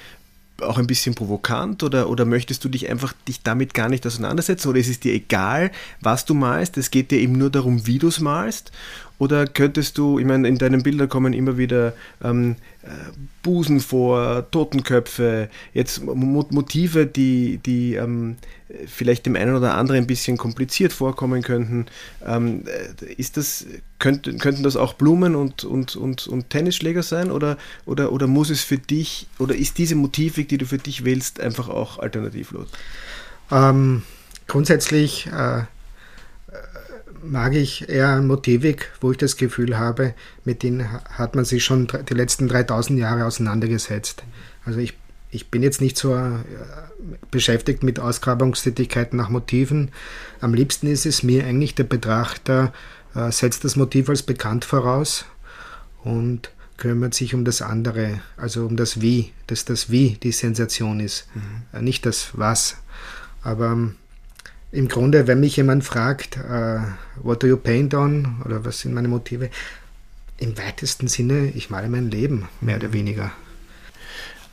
[0.62, 4.68] auch ein bisschen provokant oder, oder möchtest du dich einfach dich damit gar nicht auseinandersetzen
[4.68, 6.76] oder ist es dir egal, was du malst?
[6.78, 8.72] Es geht dir eben nur darum, wie du es malst
[9.18, 12.88] oder könntest du, ich meine, in deinen Bildern kommen immer wieder ähm, äh,
[13.42, 18.36] Busen vor, Totenköpfe, jetzt Motive, die, die ähm,
[18.86, 21.86] vielleicht dem einen oder anderen ein bisschen kompliziert vorkommen könnten.
[22.24, 23.66] Ähm, äh, ist das,
[23.98, 28.50] könnt, könnten das auch Blumen und, und, und, und Tennisschläger sein oder, oder, oder muss
[28.50, 32.68] es für dich, oder ist diese Motivik, die du für dich wählst, einfach auch alternativlos?
[33.50, 34.02] Ähm,
[34.46, 35.62] grundsätzlich äh,
[37.22, 41.88] mag ich eher Motivik, wo ich das Gefühl habe, mit denen hat man sich schon
[42.08, 44.22] die letzten 3000 Jahre auseinandergesetzt.
[44.64, 44.94] Also ich,
[45.30, 46.30] ich bin jetzt nicht so äh,
[47.30, 49.90] beschäftigt mit Ausgrabungstätigkeiten nach Motiven.
[50.40, 52.72] Am liebsten ist es mir eigentlich, der Betrachter
[53.14, 55.24] äh, setzt das Motiv als bekannt voraus
[56.04, 61.00] und kümmert sich um das andere, also um das Wie, dass das Wie die Sensation
[61.00, 61.78] ist, mhm.
[61.78, 62.76] Äh, nicht das Was.
[63.42, 63.96] Aber ähm,
[64.70, 66.80] im Grunde, wenn mich jemand fragt, uh,
[67.22, 69.50] what do you paint on oder was sind meine Motive,
[70.38, 73.32] im weitesten Sinne, ich male mein Leben, mehr oder weniger.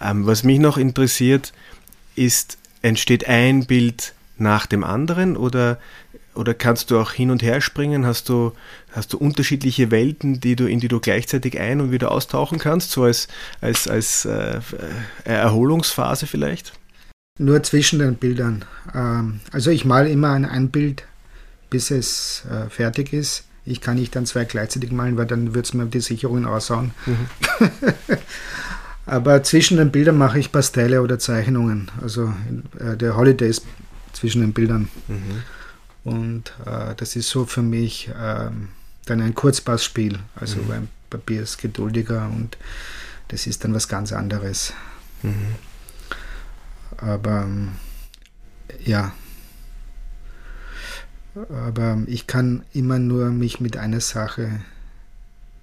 [0.01, 1.53] Ähm, was mich noch interessiert,
[2.15, 5.79] ist, entsteht ein Bild nach dem anderen oder,
[6.33, 8.05] oder kannst du auch hin und her springen?
[8.05, 8.53] Hast du,
[8.91, 12.91] hast du unterschiedliche Welten, die du, in die du gleichzeitig ein- und wieder austauchen kannst,
[12.91, 13.27] so als,
[13.61, 14.59] als, als äh,
[15.23, 16.73] Erholungsphase vielleicht?
[17.37, 18.63] Nur zwischen den Bildern.
[18.93, 21.03] Ähm, also ich male immer an ein Bild,
[21.69, 23.43] bis es äh, fertig ist.
[23.65, 26.91] Ich kann nicht dann zwei gleichzeitig malen, weil dann wird es mir die Sicherungen aushauen.
[27.05, 27.27] Mhm.
[29.05, 31.91] Aber zwischen den Bildern mache ich Pastelle oder Zeichnungen.
[32.01, 32.33] Also
[32.79, 33.63] äh, der Holidays
[34.13, 34.87] zwischen den Bildern.
[35.09, 35.43] Mhm.
[36.05, 38.49] Und äh, das ist so für mich äh,
[39.05, 40.19] dann ein Kurzpassspiel.
[40.35, 40.67] Also mhm.
[40.67, 42.57] beim Papier ist geduldiger und
[43.27, 44.71] das ist dann was ganz anderes.
[45.21, 45.55] Mhm.
[46.97, 47.71] Aber ähm,
[48.83, 49.11] ja.
[51.67, 54.61] Aber ich kann immer nur mich mit einer Sache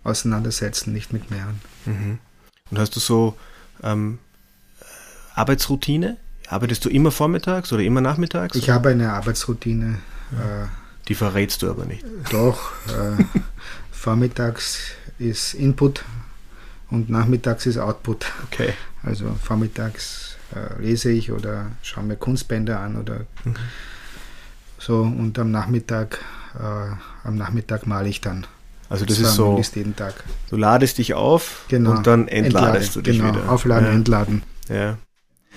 [0.04, 1.60] auseinandersetzen, nicht mit mehreren.
[1.86, 2.18] Mhm.
[2.70, 3.36] Und hast du so
[3.82, 4.18] ähm,
[5.34, 6.16] Arbeitsroutine?
[6.48, 8.56] Arbeitest du immer vormittags oder immer nachmittags?
[8.56, 9.98] Ich habe eine Arbeitsroutine.
[10.32, 10.64] Ja.
[10.64, 10.66] Äh,
[11.08, 12.04] Die verrätst du aber nicht.
[12.30, 12.72] Doch.
[12.88, 13.24] Äh,
[13.90, 14.78] vormittags
[15.18, 16.04] ist Input
[16.90, 18.26] und nachmittags ist Output.
[18.50, 18.74] Okay.
[19.02, 23.54] Also vormittags äh, lese ich oder schaue mir Kunstbände an oder mhm.
[24.78, 26.20] so und am Nachmittag,
[26.58, 28.46] äh, am Nachmittag male ich dann.
[28.88, 30.22] Also das, das ist so, jeden Tag.
[30.50, 31.92] du ladest dich auf genau.
[31.92, 33.34] und dann entladest Entlade, du dich genau.
[33.34, 33.50] wieder.
[33.50, 33.92] Aufladen, ja.
[33.92, 34.42] entladen.
[34.68, 34.98] Ja.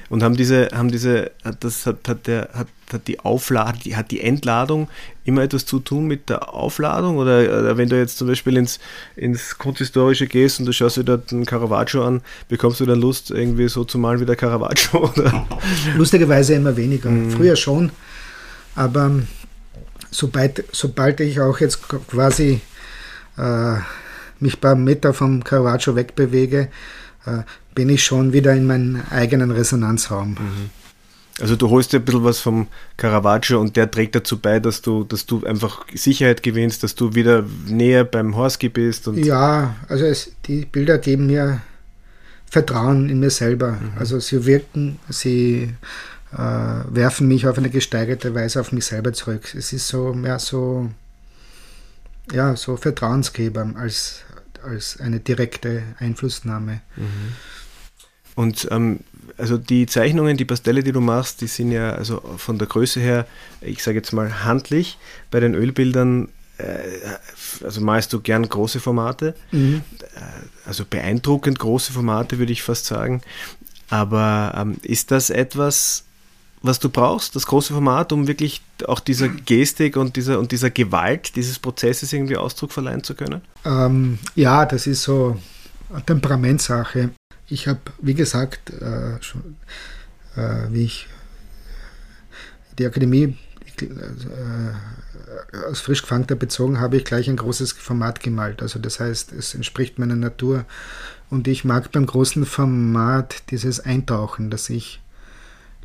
[0.10, 4.12] Und haben diese, haben diese, das hat, hat der, hat, hat die Aufladung, die, hat
[4.12, 4.88] die Entladung
[5.24, 7.18] immer etwas zu tun mit der Aufladung?
[7.18, 8.80] Oder, wenn du jetzt zum Beispiel ins,
[9.16, 13.32] ins Kunsthistorische gehst und du schaust dir dort einen Caravaggio an, bekommst du dann Lust,
[13.32, 15.10] irgendwie so zu malen wie der Caravaggio?
[15.16, 15.48] Oder?
[15.96, 17.10] Lustigerweise immer weniger.
[17.10, 17.32] Mhm.
[17.32, 17.92] Früher schon,
[18.76, 19.12] aber
[20.12, 22.62] sobald, sobald ich auch jetzt quasi
[23.38, 23.76] äh,
[24.40, 26.70] mich paar Meter vom Caravaggio wegbewege,
[27.26, 27.40] äh,
[27.74, 30.32] bin ich schon wieder in meinem eigenen Resonanzraum.
[30.32, 30.85] Mhm.
[31.42, 34.82] Also du holst dir ein bisschen was vom Caravaggio und der trägt dazu bei, dass
[34.82, 39.08] du, dass du einfach Sicherheit gewinnst, dass du wieder näher beim Horski bist.
[39.16, 41.62] Ja, also es, die Bilder geben mir
[42.46, 43.74] Vertrauen in mir selber.
[43.74, 43.92] Mhm.
[43.98, 45.74] Also sie wirken, sie
[46.32, 49.54] äh, werfen mich auf eine gesteigerte Weise auf mich selber zurück.
[49.56, 50.90] Es ist so mehr so,
[52.32, 54.22] ja, so Vertrauensgeber als,
[54.64, 56.80] als eine direkte Einflussnahme.
[56.96, 57.34] Mhm.
[58.36, 59.00] Und ähm,
[59.38, 63.00] also die Zeichnungen, die Pastelle, die du machst, die sind ja also von der Größe
[63.00, 63.28] her,
[63.62, 64.98] ich sage jetzt mal handlich.
[65.32, 66.78] Bei den Ölbildern, äh,
[67.64, 69.82] also malst du gern große Formate, mhm.
[70.16, 73.22] Äh, also beeindruckend große Formate, würde ich fast sagen.
[73.90, 76.06] Aber ähm, ist das etwas,
[76.62, 80.72] was du brauchst, das große Format, um wirklich auch dieser Gestik und dieser, und dieser
[80.72, 83.42] Gewalt dieses Prozesses irgendwie Ausdruck verleihen zu können?
[83.64, 85.38] Ähm, ja, das ist so
[85.92, 87.12] eine Temperamentsache.
[87.48, 89.58] Ich habe, wie gesagt, äh, schon,
[90.36, 91.08] äh, wie ich
[92.78, 93.38] die Akademie
[93.82, 98.62] äh, aus Frischgefangter bezogen habe, ich gleich ein großes Format gemalt.
[98.62, 100.66] Also das heißt, es entspricht meiner Natur.
[101.30, 105.02] Und ich mag beim großen Format dieses Eintauchen, dass ich,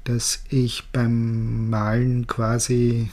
[0.04, 3.10] dass ich beim Malen quasi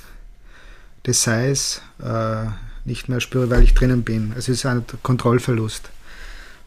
[1.06, 2.45] Details äh,
[2.86, 4.34] nicht mehr spüre, weil ich drinnen bin.
[4.38, 5.89] Es ist ein Kontrollverlust.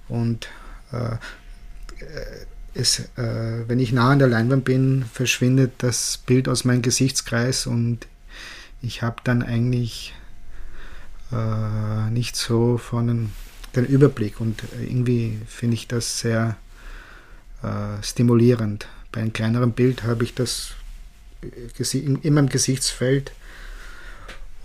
[0.08, 0.48] Und
[0.92, 1.16] äh,
[2.74, 7.66] es, äh, wenn ich nah an der Leinwand bin, verschwindet das Bild aus meinem Gesichtskreis
[7.66, 8.06] und
[8.82, 10.14] ich habe dann eigentlich
[11.32, 13.30] äh, nicht so von den,
[13.72, 16.56] Überblick und irgendwie finde ich das sehr
[17.62, 18.88] äh, stimulierend.
[19.12, 20.72] Bei einem kleineren Bild habe ich das
[21.92, 23.30] in meinem Gesichtsfeld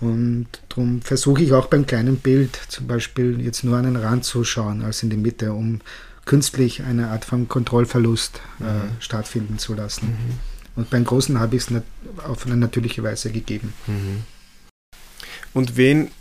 [0.02, 4.26] und darum versuche ich auch beim kleinen Bild zum Beispiel jetzt nur an den Rand
[4.26, 5.82] zu schauen als in die Mitte, um
[6.26, 8.82] künstlich eine Art von Kontrollverlust äh, mhm.
[9.00, 10.08] stattfinden zu lassen.
[10.08, 10.40] Mhm.
[10.76, 11.82] Und beim Großen habe ich es
[12.28, 13.74] auf eine natürliche Weise gegeben.
[13.88, 14.24] Mhm.
[15.54, 16.12] Und wen,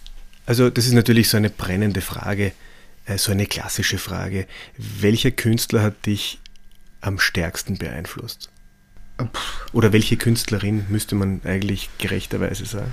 [0.46, 2.52] also das ist natürlich so eine brennende Frage,
[3.06, 4.46] äh, so eine klassische Frage.
[4.76, 6.38] Welcher Künstler hat dich
[7.00, 8.50] am stärksten beeinflusst?
[9.72, 12.92] Oder welche Künstlerin müsste man eigentlich gerechterweise sagen?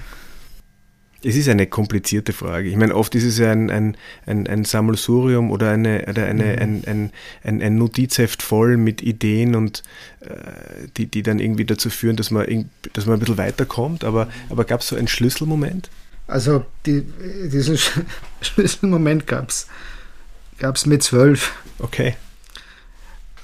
[1.23, 2.67] Es ist eine komplizierte Frage.
[2.67, 3.95] Ich meine, oft ist es ja ein, ein,
[4.25, 6.83] ein, ein Sammelsurium oder, eine, oder eine, mhm.
[6.85, 7.11] ein,
[7.43, 9.83] ein, ein, Notizheft voll mit Ideen und
[10.21, 14.03] äh, die, die dann irgendwie dazu führen, dass man, dass man ein bisschen weiterkommt.
[14.03, 15.91] Aber, aber gab es so einen Schlüsselmoment?
[16.25, 17.03] Also die,
[17.51, 17.77] diesen
[18.41, 19.67] Schlüsselmoment gab es
[20.61, 21.53] gab's mit zwölf.
[21.79, 22.15] Okay.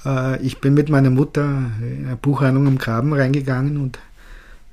[0.04, 3.98] Äh, ich bin mit meiner Mutter in eine Buchhandlung am Graben reingegangen und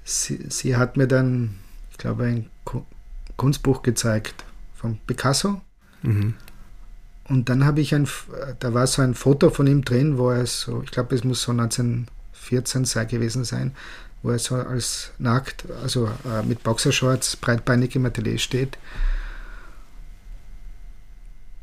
[0.04, 1.56] sie, sie hat mir dann,
[1.92, 2.50] ich glaube, ein
[3.38, 5.62] Kunstbuch gezeigt von Picasso.
[6.02, 6.36] Mhm.
[7.28, 8.08] Und dann habe ich ein,
[8.60, 11.42] da war so ein Foto von ihm drin, wo er so, ich glaube, es muss
[11.42, 13.74] so 1914 sei gewesen sein,
[14.22, 18.78] wo er so als nackt, also äh, mit Boxershorts, breitbeinig im Atelier steht.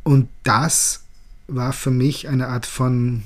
[0.02, 1.04] Und das
[1.46, 3.22] war für mich eine Art von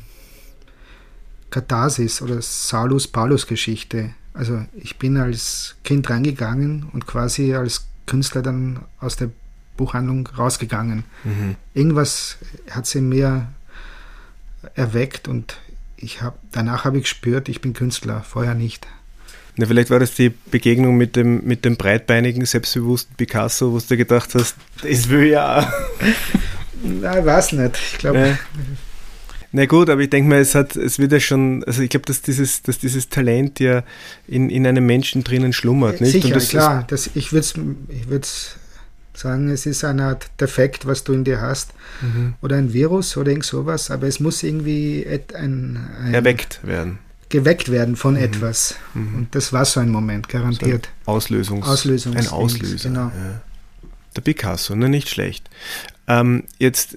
[1.48, 4.10] Katharsis oder Salus-Paulus-Geschichte.
[4.34, 9.30] Also ich bin als Kind reingegangen und quasi als Künstler dann aus der
[9.76, 11.04] Buchhandlung rausgegangen.
[11.24, 11.56] Mhm.
[11.74, 12.38] Irgendwas
[12.70, 13.48] hat sie mir
[14.74, 15.58] erweckt und
[15.96, 18.86] ich hab, danach habe ich gespürt, ich bin Künstler, vorher nicht.
[19.56, 23.96] Na, vielleicht war das die Begegnung mit dem, mit dem breitbeinigen, selbstbewussten Picasso, wo du
[23.96, 25.72] gedacht hast, das will ja.
[26.82, 27.76] Ich weiß nicht.
[27.76, 28.18] Ich glaube.
[28.18, 28.38] Ja.
[29.56, 32.04] Na gut, aber ich denke mal, es hat, es wird ja schon, also ich glaube,
[32.04, 33.84] dass dieses, dass dieses Talent ja
[34.28, 36.12] in, in einem Menschen drinnen schlummert, nicht?
[36.12, 36.84] Sicher, das klar.
[36.88, 37.46] Das, ich würde
[37.88, 38.06] ich
[39.14, 41.72] sagen, es ist eine Art Defekt, was du in dir hast.
[42.02, 42.34] Mhm.
[42.42, 46.98] Oder ein Virus oder irgend sowas, aber es muss irgendwie ein, ein Erweckt werden.
[47.30, 48.24] Geweckt werden von mhm.
[48.24, 48.74] etwas.
[48.92, 49.14] Mhm.
[49.14, 50.90] Und das war so ein Moment, garantiert.
[51.06, 52.90] So ein Auslösungs Auslösungs ein Auslöser.
[52.90, 53.06] Genau.
[53.06, 53.40] Ja.
[54.16, 55.48] Der Picasso, ne, nicht schlecht.
[56.08, 56.96] Ähm, jetzt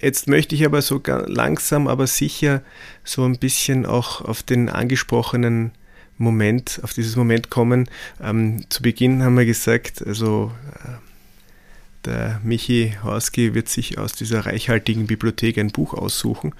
[0.00, 2.62] Jetzt möchte ich aber so langsam, aber sicher
[3.04, 5.72] so ein bisschen auch auf den angesprochenen
[6.18, 7.88] Moment, auf dieses Moment kommen.
[8.22, 10.52] Ähm, zu Beginn haben wir gesagt, also
[10.84, 16.54] äh, der Michi Horski wird sich aus dieser reichhaltigen Bibliothek ein Buch aussuchen.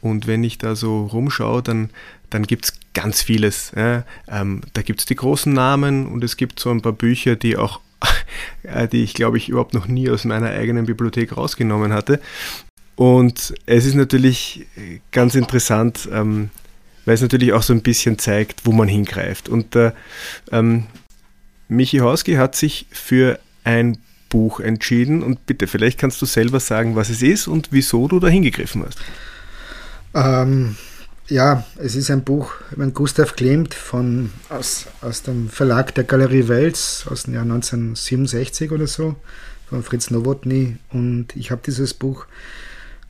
[0.00, 1.90] Und wenn ich da so rumschaue, dann,
[2.30, 3.72] dann gibt es ganz vieles.
[3.76, 4.04] Ja.
[4.28, 7.56] Ähm, da gibt es die großen Namen und es gibt so ein paar Bücher, die
[7.56, 7.80] auch
[8.62, 12.20] äh, die ich glaube ich überhaupt noch nie aus meiner eigenen Bibliothek rausgenommen hatte.
[13.00, 14.66] Und es ist natürlich
[15.10, 16.50] ganz interessant, ähm,
[17.06, 19.48] weil es natürlich auch so ein bisschen zeigt, wo man hingreift.
[19.48, 19.94] Und der
[20.52, 20.84] ähm,
[21.66, 23.96] Michi Hauski hat sich für ein
[24.28, 25.22] Buch entschieden.
[25.22, 28.84] Und bitte, vielleicht kannst du selber sagen, was es ist und wieso du da hingegriffen
[28.84, 28.98] hast.
[30.12, 30.76] Ähm,
[31.26, 36.48] ja, es ist ein Buch über Gustav Klimt von, aus, aus dem Verlag der Galerie
[36.48, 39.16] Wels aus dem Jahr 1967 oder so,
[39.70, 40.76] von Fritz Nowotny.
[40.90, 42.26] Und ich habe dieses Buch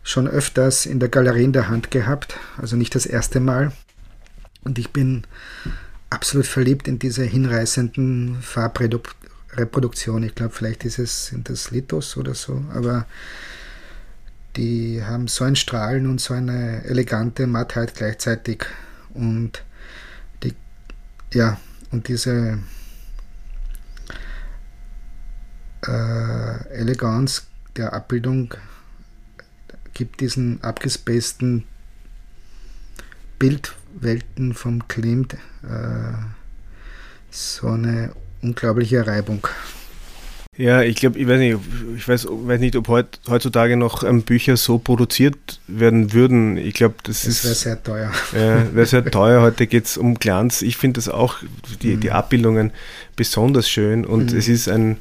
[0.02, 3.72] schon öfters in der Galerie in der Hand gehabt, also nicht das erste Mal.
[4.62, 5.24] Und ich bin
[6.10, 10.28] absolut verliebt in diese hinreißenden Farbreproduktionen.
[10.28, 13.06] Ich glaube, vielleicht ist es, sind das Lithos oder so, aber
[14.56, 18.66] die haben so ein Strahlen und so eine elegante Mattheit gleichzeitig.
[19.14, 19.62] Und
[20.42, 20.54] die,
[21.32, 21.58] ja,
[21.92, 22.58] und diese
[25.86, 27.46] äh, Eleganz
[27.76, 28.54] der Abbildung
[30.00, 31.64] gibt diesen abgespaceden
[33.38, 36.14] Bildwelten vom Klimt äh,
[37.30, 39.46] so eine unglaubliche Reibung.
[40.56, 41.58] Ja, ich glaube, ich weiß nicht,
[41.96, 46.56] ich weiß, weiß nicht, ob heut, heutzutage noch ähm, Bücher so produziert werden würden.
[46.56, 47.44] Ich glaube, das, das ist.
[47.44, 48.12] wäre sehr teuer.
[48.32, 49.42] Ja, wäre sehr teuer.
[49.42, 50.62] Heute geht es um Glanz.
[50.62, 51.36] Ich finde das auch,
[51.82, 52.00] die, mhm.
[52.00, 52.72] die Abbildungen
[53.16, 54.38] besonders schön und mhm.
[54.38, 54.96] es ist ein,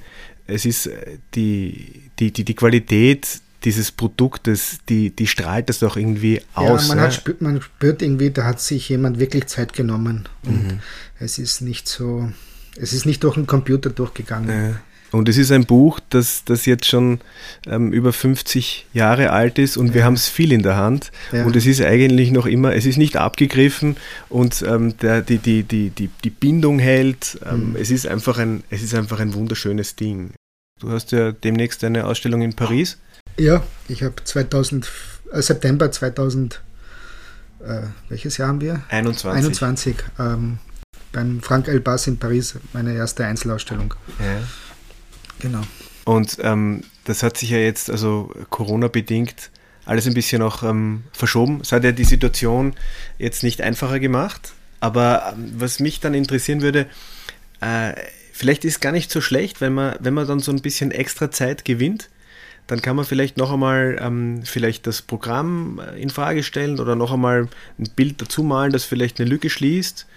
[0.46, 5.98] es ist äh, die, die, die, die Qualität dieses Produktes, die, die strahlt das doch
[5.98, 6.88] irgendwie aus.
[6.88, 7.12] Ja, man, ne?
[7.12, 10.28] spürt, man spürt irgendwie, da hat sich jemand wirklich Zeit genommen.
[10.44, 10.80] Und mhm.
[11.20, 12.32] es ist nicht so,
[12.78, 14.78] es ist nicht durch einen Computer durchgegangen.
[15.12, 17.20] Und es ist ein Buch, das, das jetzt schon
[17.66, 19.94] ähm, über 50 Jahre alt ist und ja.
[19.96, 21.12] wir haben es viel in der Hand.
[21.32, 21.46] Ja.
[21.46, 23.98] Und es ist eigentlich noch immer, es ist nicht abgegriffen
[24.30, 27.40] und ähm, der, die, die, die, die, die Bindung hält.
[27.50, 27.76] Ähm, mhm.
[27.76, 30.32] es, ist einfach ein, es ist einfach ein wunderschönes Ding.
[30.80, 33.00] Du hast ja demnächst eine Ausstellung in Paris.
[33.40, 34.92] Ja, ich habe 2000,
[35.32, 36.62] äh, September 2000,
[37.62, 38.84] äh, welches Jahr haben wir?
[38.90, 39.38] 21.
[39.38, 40.58] 21 ähm,
[41.14, 43.94] beim Frank Elbas in Paris, meine erste Einzelausstellung.
[44.20, 44.42] Ja.
[45.40, 45.62] Genau.
[46.04, 49.52] Und ähm, das hat sich ja jetzt, also Corona-bedingt,
[49.86, 51.62] alles ein bisschen auch ähm, verschoben.
[51.62, 52.76] Es hat ja die Situation
[53.18, 54.54] jetzt nicht einfacher gemacht.
[54.82, 56.88] Aber ähm, was mich dann interessieren würde,
[57.62, 57.94] äh,
[58.34, 60.92] vielleicht ist es gar nicht so schlecht, wenn man, wenn man dann so ein bisschen
[60.92, 62.10] extra Zeit gewinnt,
[62.70, 66.96] dann kann man vielleicht noch einmal ähm, vielleicht das Programm äh, in Frage stellen oder
[66.96, 70.08] noch einmal ein Bild dazu malen, das vielleicht eine Lücke schließt.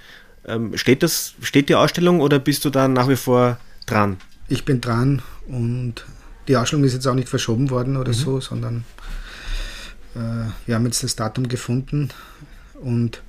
[0.46, 4.18] Ähm, steht, das, steht die Ausstellung oder bist du da nach wie vor dran?
[4.52, 6.04] ich bin dran und
[6.48, 8.16] die Ausstellung ist jetzt auch nicht verschoben worden oder mhm.
[8.16, 8.84] so, sondern
[10.14, 12.10] äh, wir haben jetzt das Datum gefunden
[12.74, 13.22] und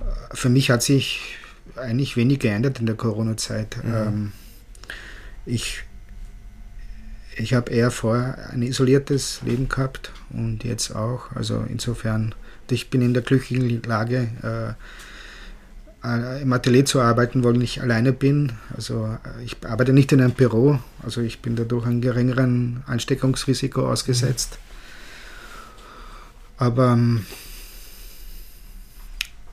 [0.00, 1.36] äh, für mich hat sich
[1.76, 3.76] eigentlich wenig geändert in der Corona-Zeit.
[3.84, 3.94] Mhm.
[3.94, 4.32] Ähm,
[5.44, 5.82] ich
[7.36, 11.30] ich habe eher vorher ein isoliertes Leben gehabt und jetzt auch.
[11.34, 12.34] Also insofern,
[12.70, 18.12] ich bin in der glücklichen Lage, äh, äh, im Atelier zu arbeiten, weil ich alleine
[18.12, 18.52] bin.
[18.74, 23.86] Also äh, ich arbeite nicht in einem Büro, also ich bin dadurch einem geringeren Ansteckungsrisiko
[23.88, 24.58] ausgesetzt.
[26.56, 27.26] Aber ähm,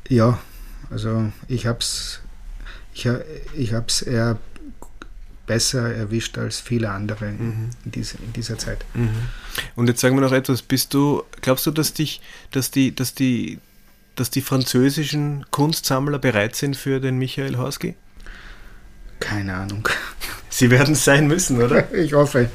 [0.08, 0.40] ja,
[0.90, 2.22] also ich habe es
[2.94, 3.10] ich,
[3.56, 3.72] ich
[4.06, 4.38] eher
[5.46, 7.70] besser erwischt als viele andere mhm.
[7.86, 8.86] in, diese, in dieser Zeit.
[8.94, 9.10] Mhm.
[9.76, 12.22] Und jetzt sagen wir noch etwas, bist du, glaubst du, dass dich,
[12.52, 13.60] dass die, dass die
[14.16, 17.96] dass die französischen Kunstsammler bereit sind für den Michael Horski?
[19.20, 19.88] Keine Ahnung.
[20.50, 21.92] Sie werden es sein müssen, oder?
[21.94, 22.50] Ich hoffe.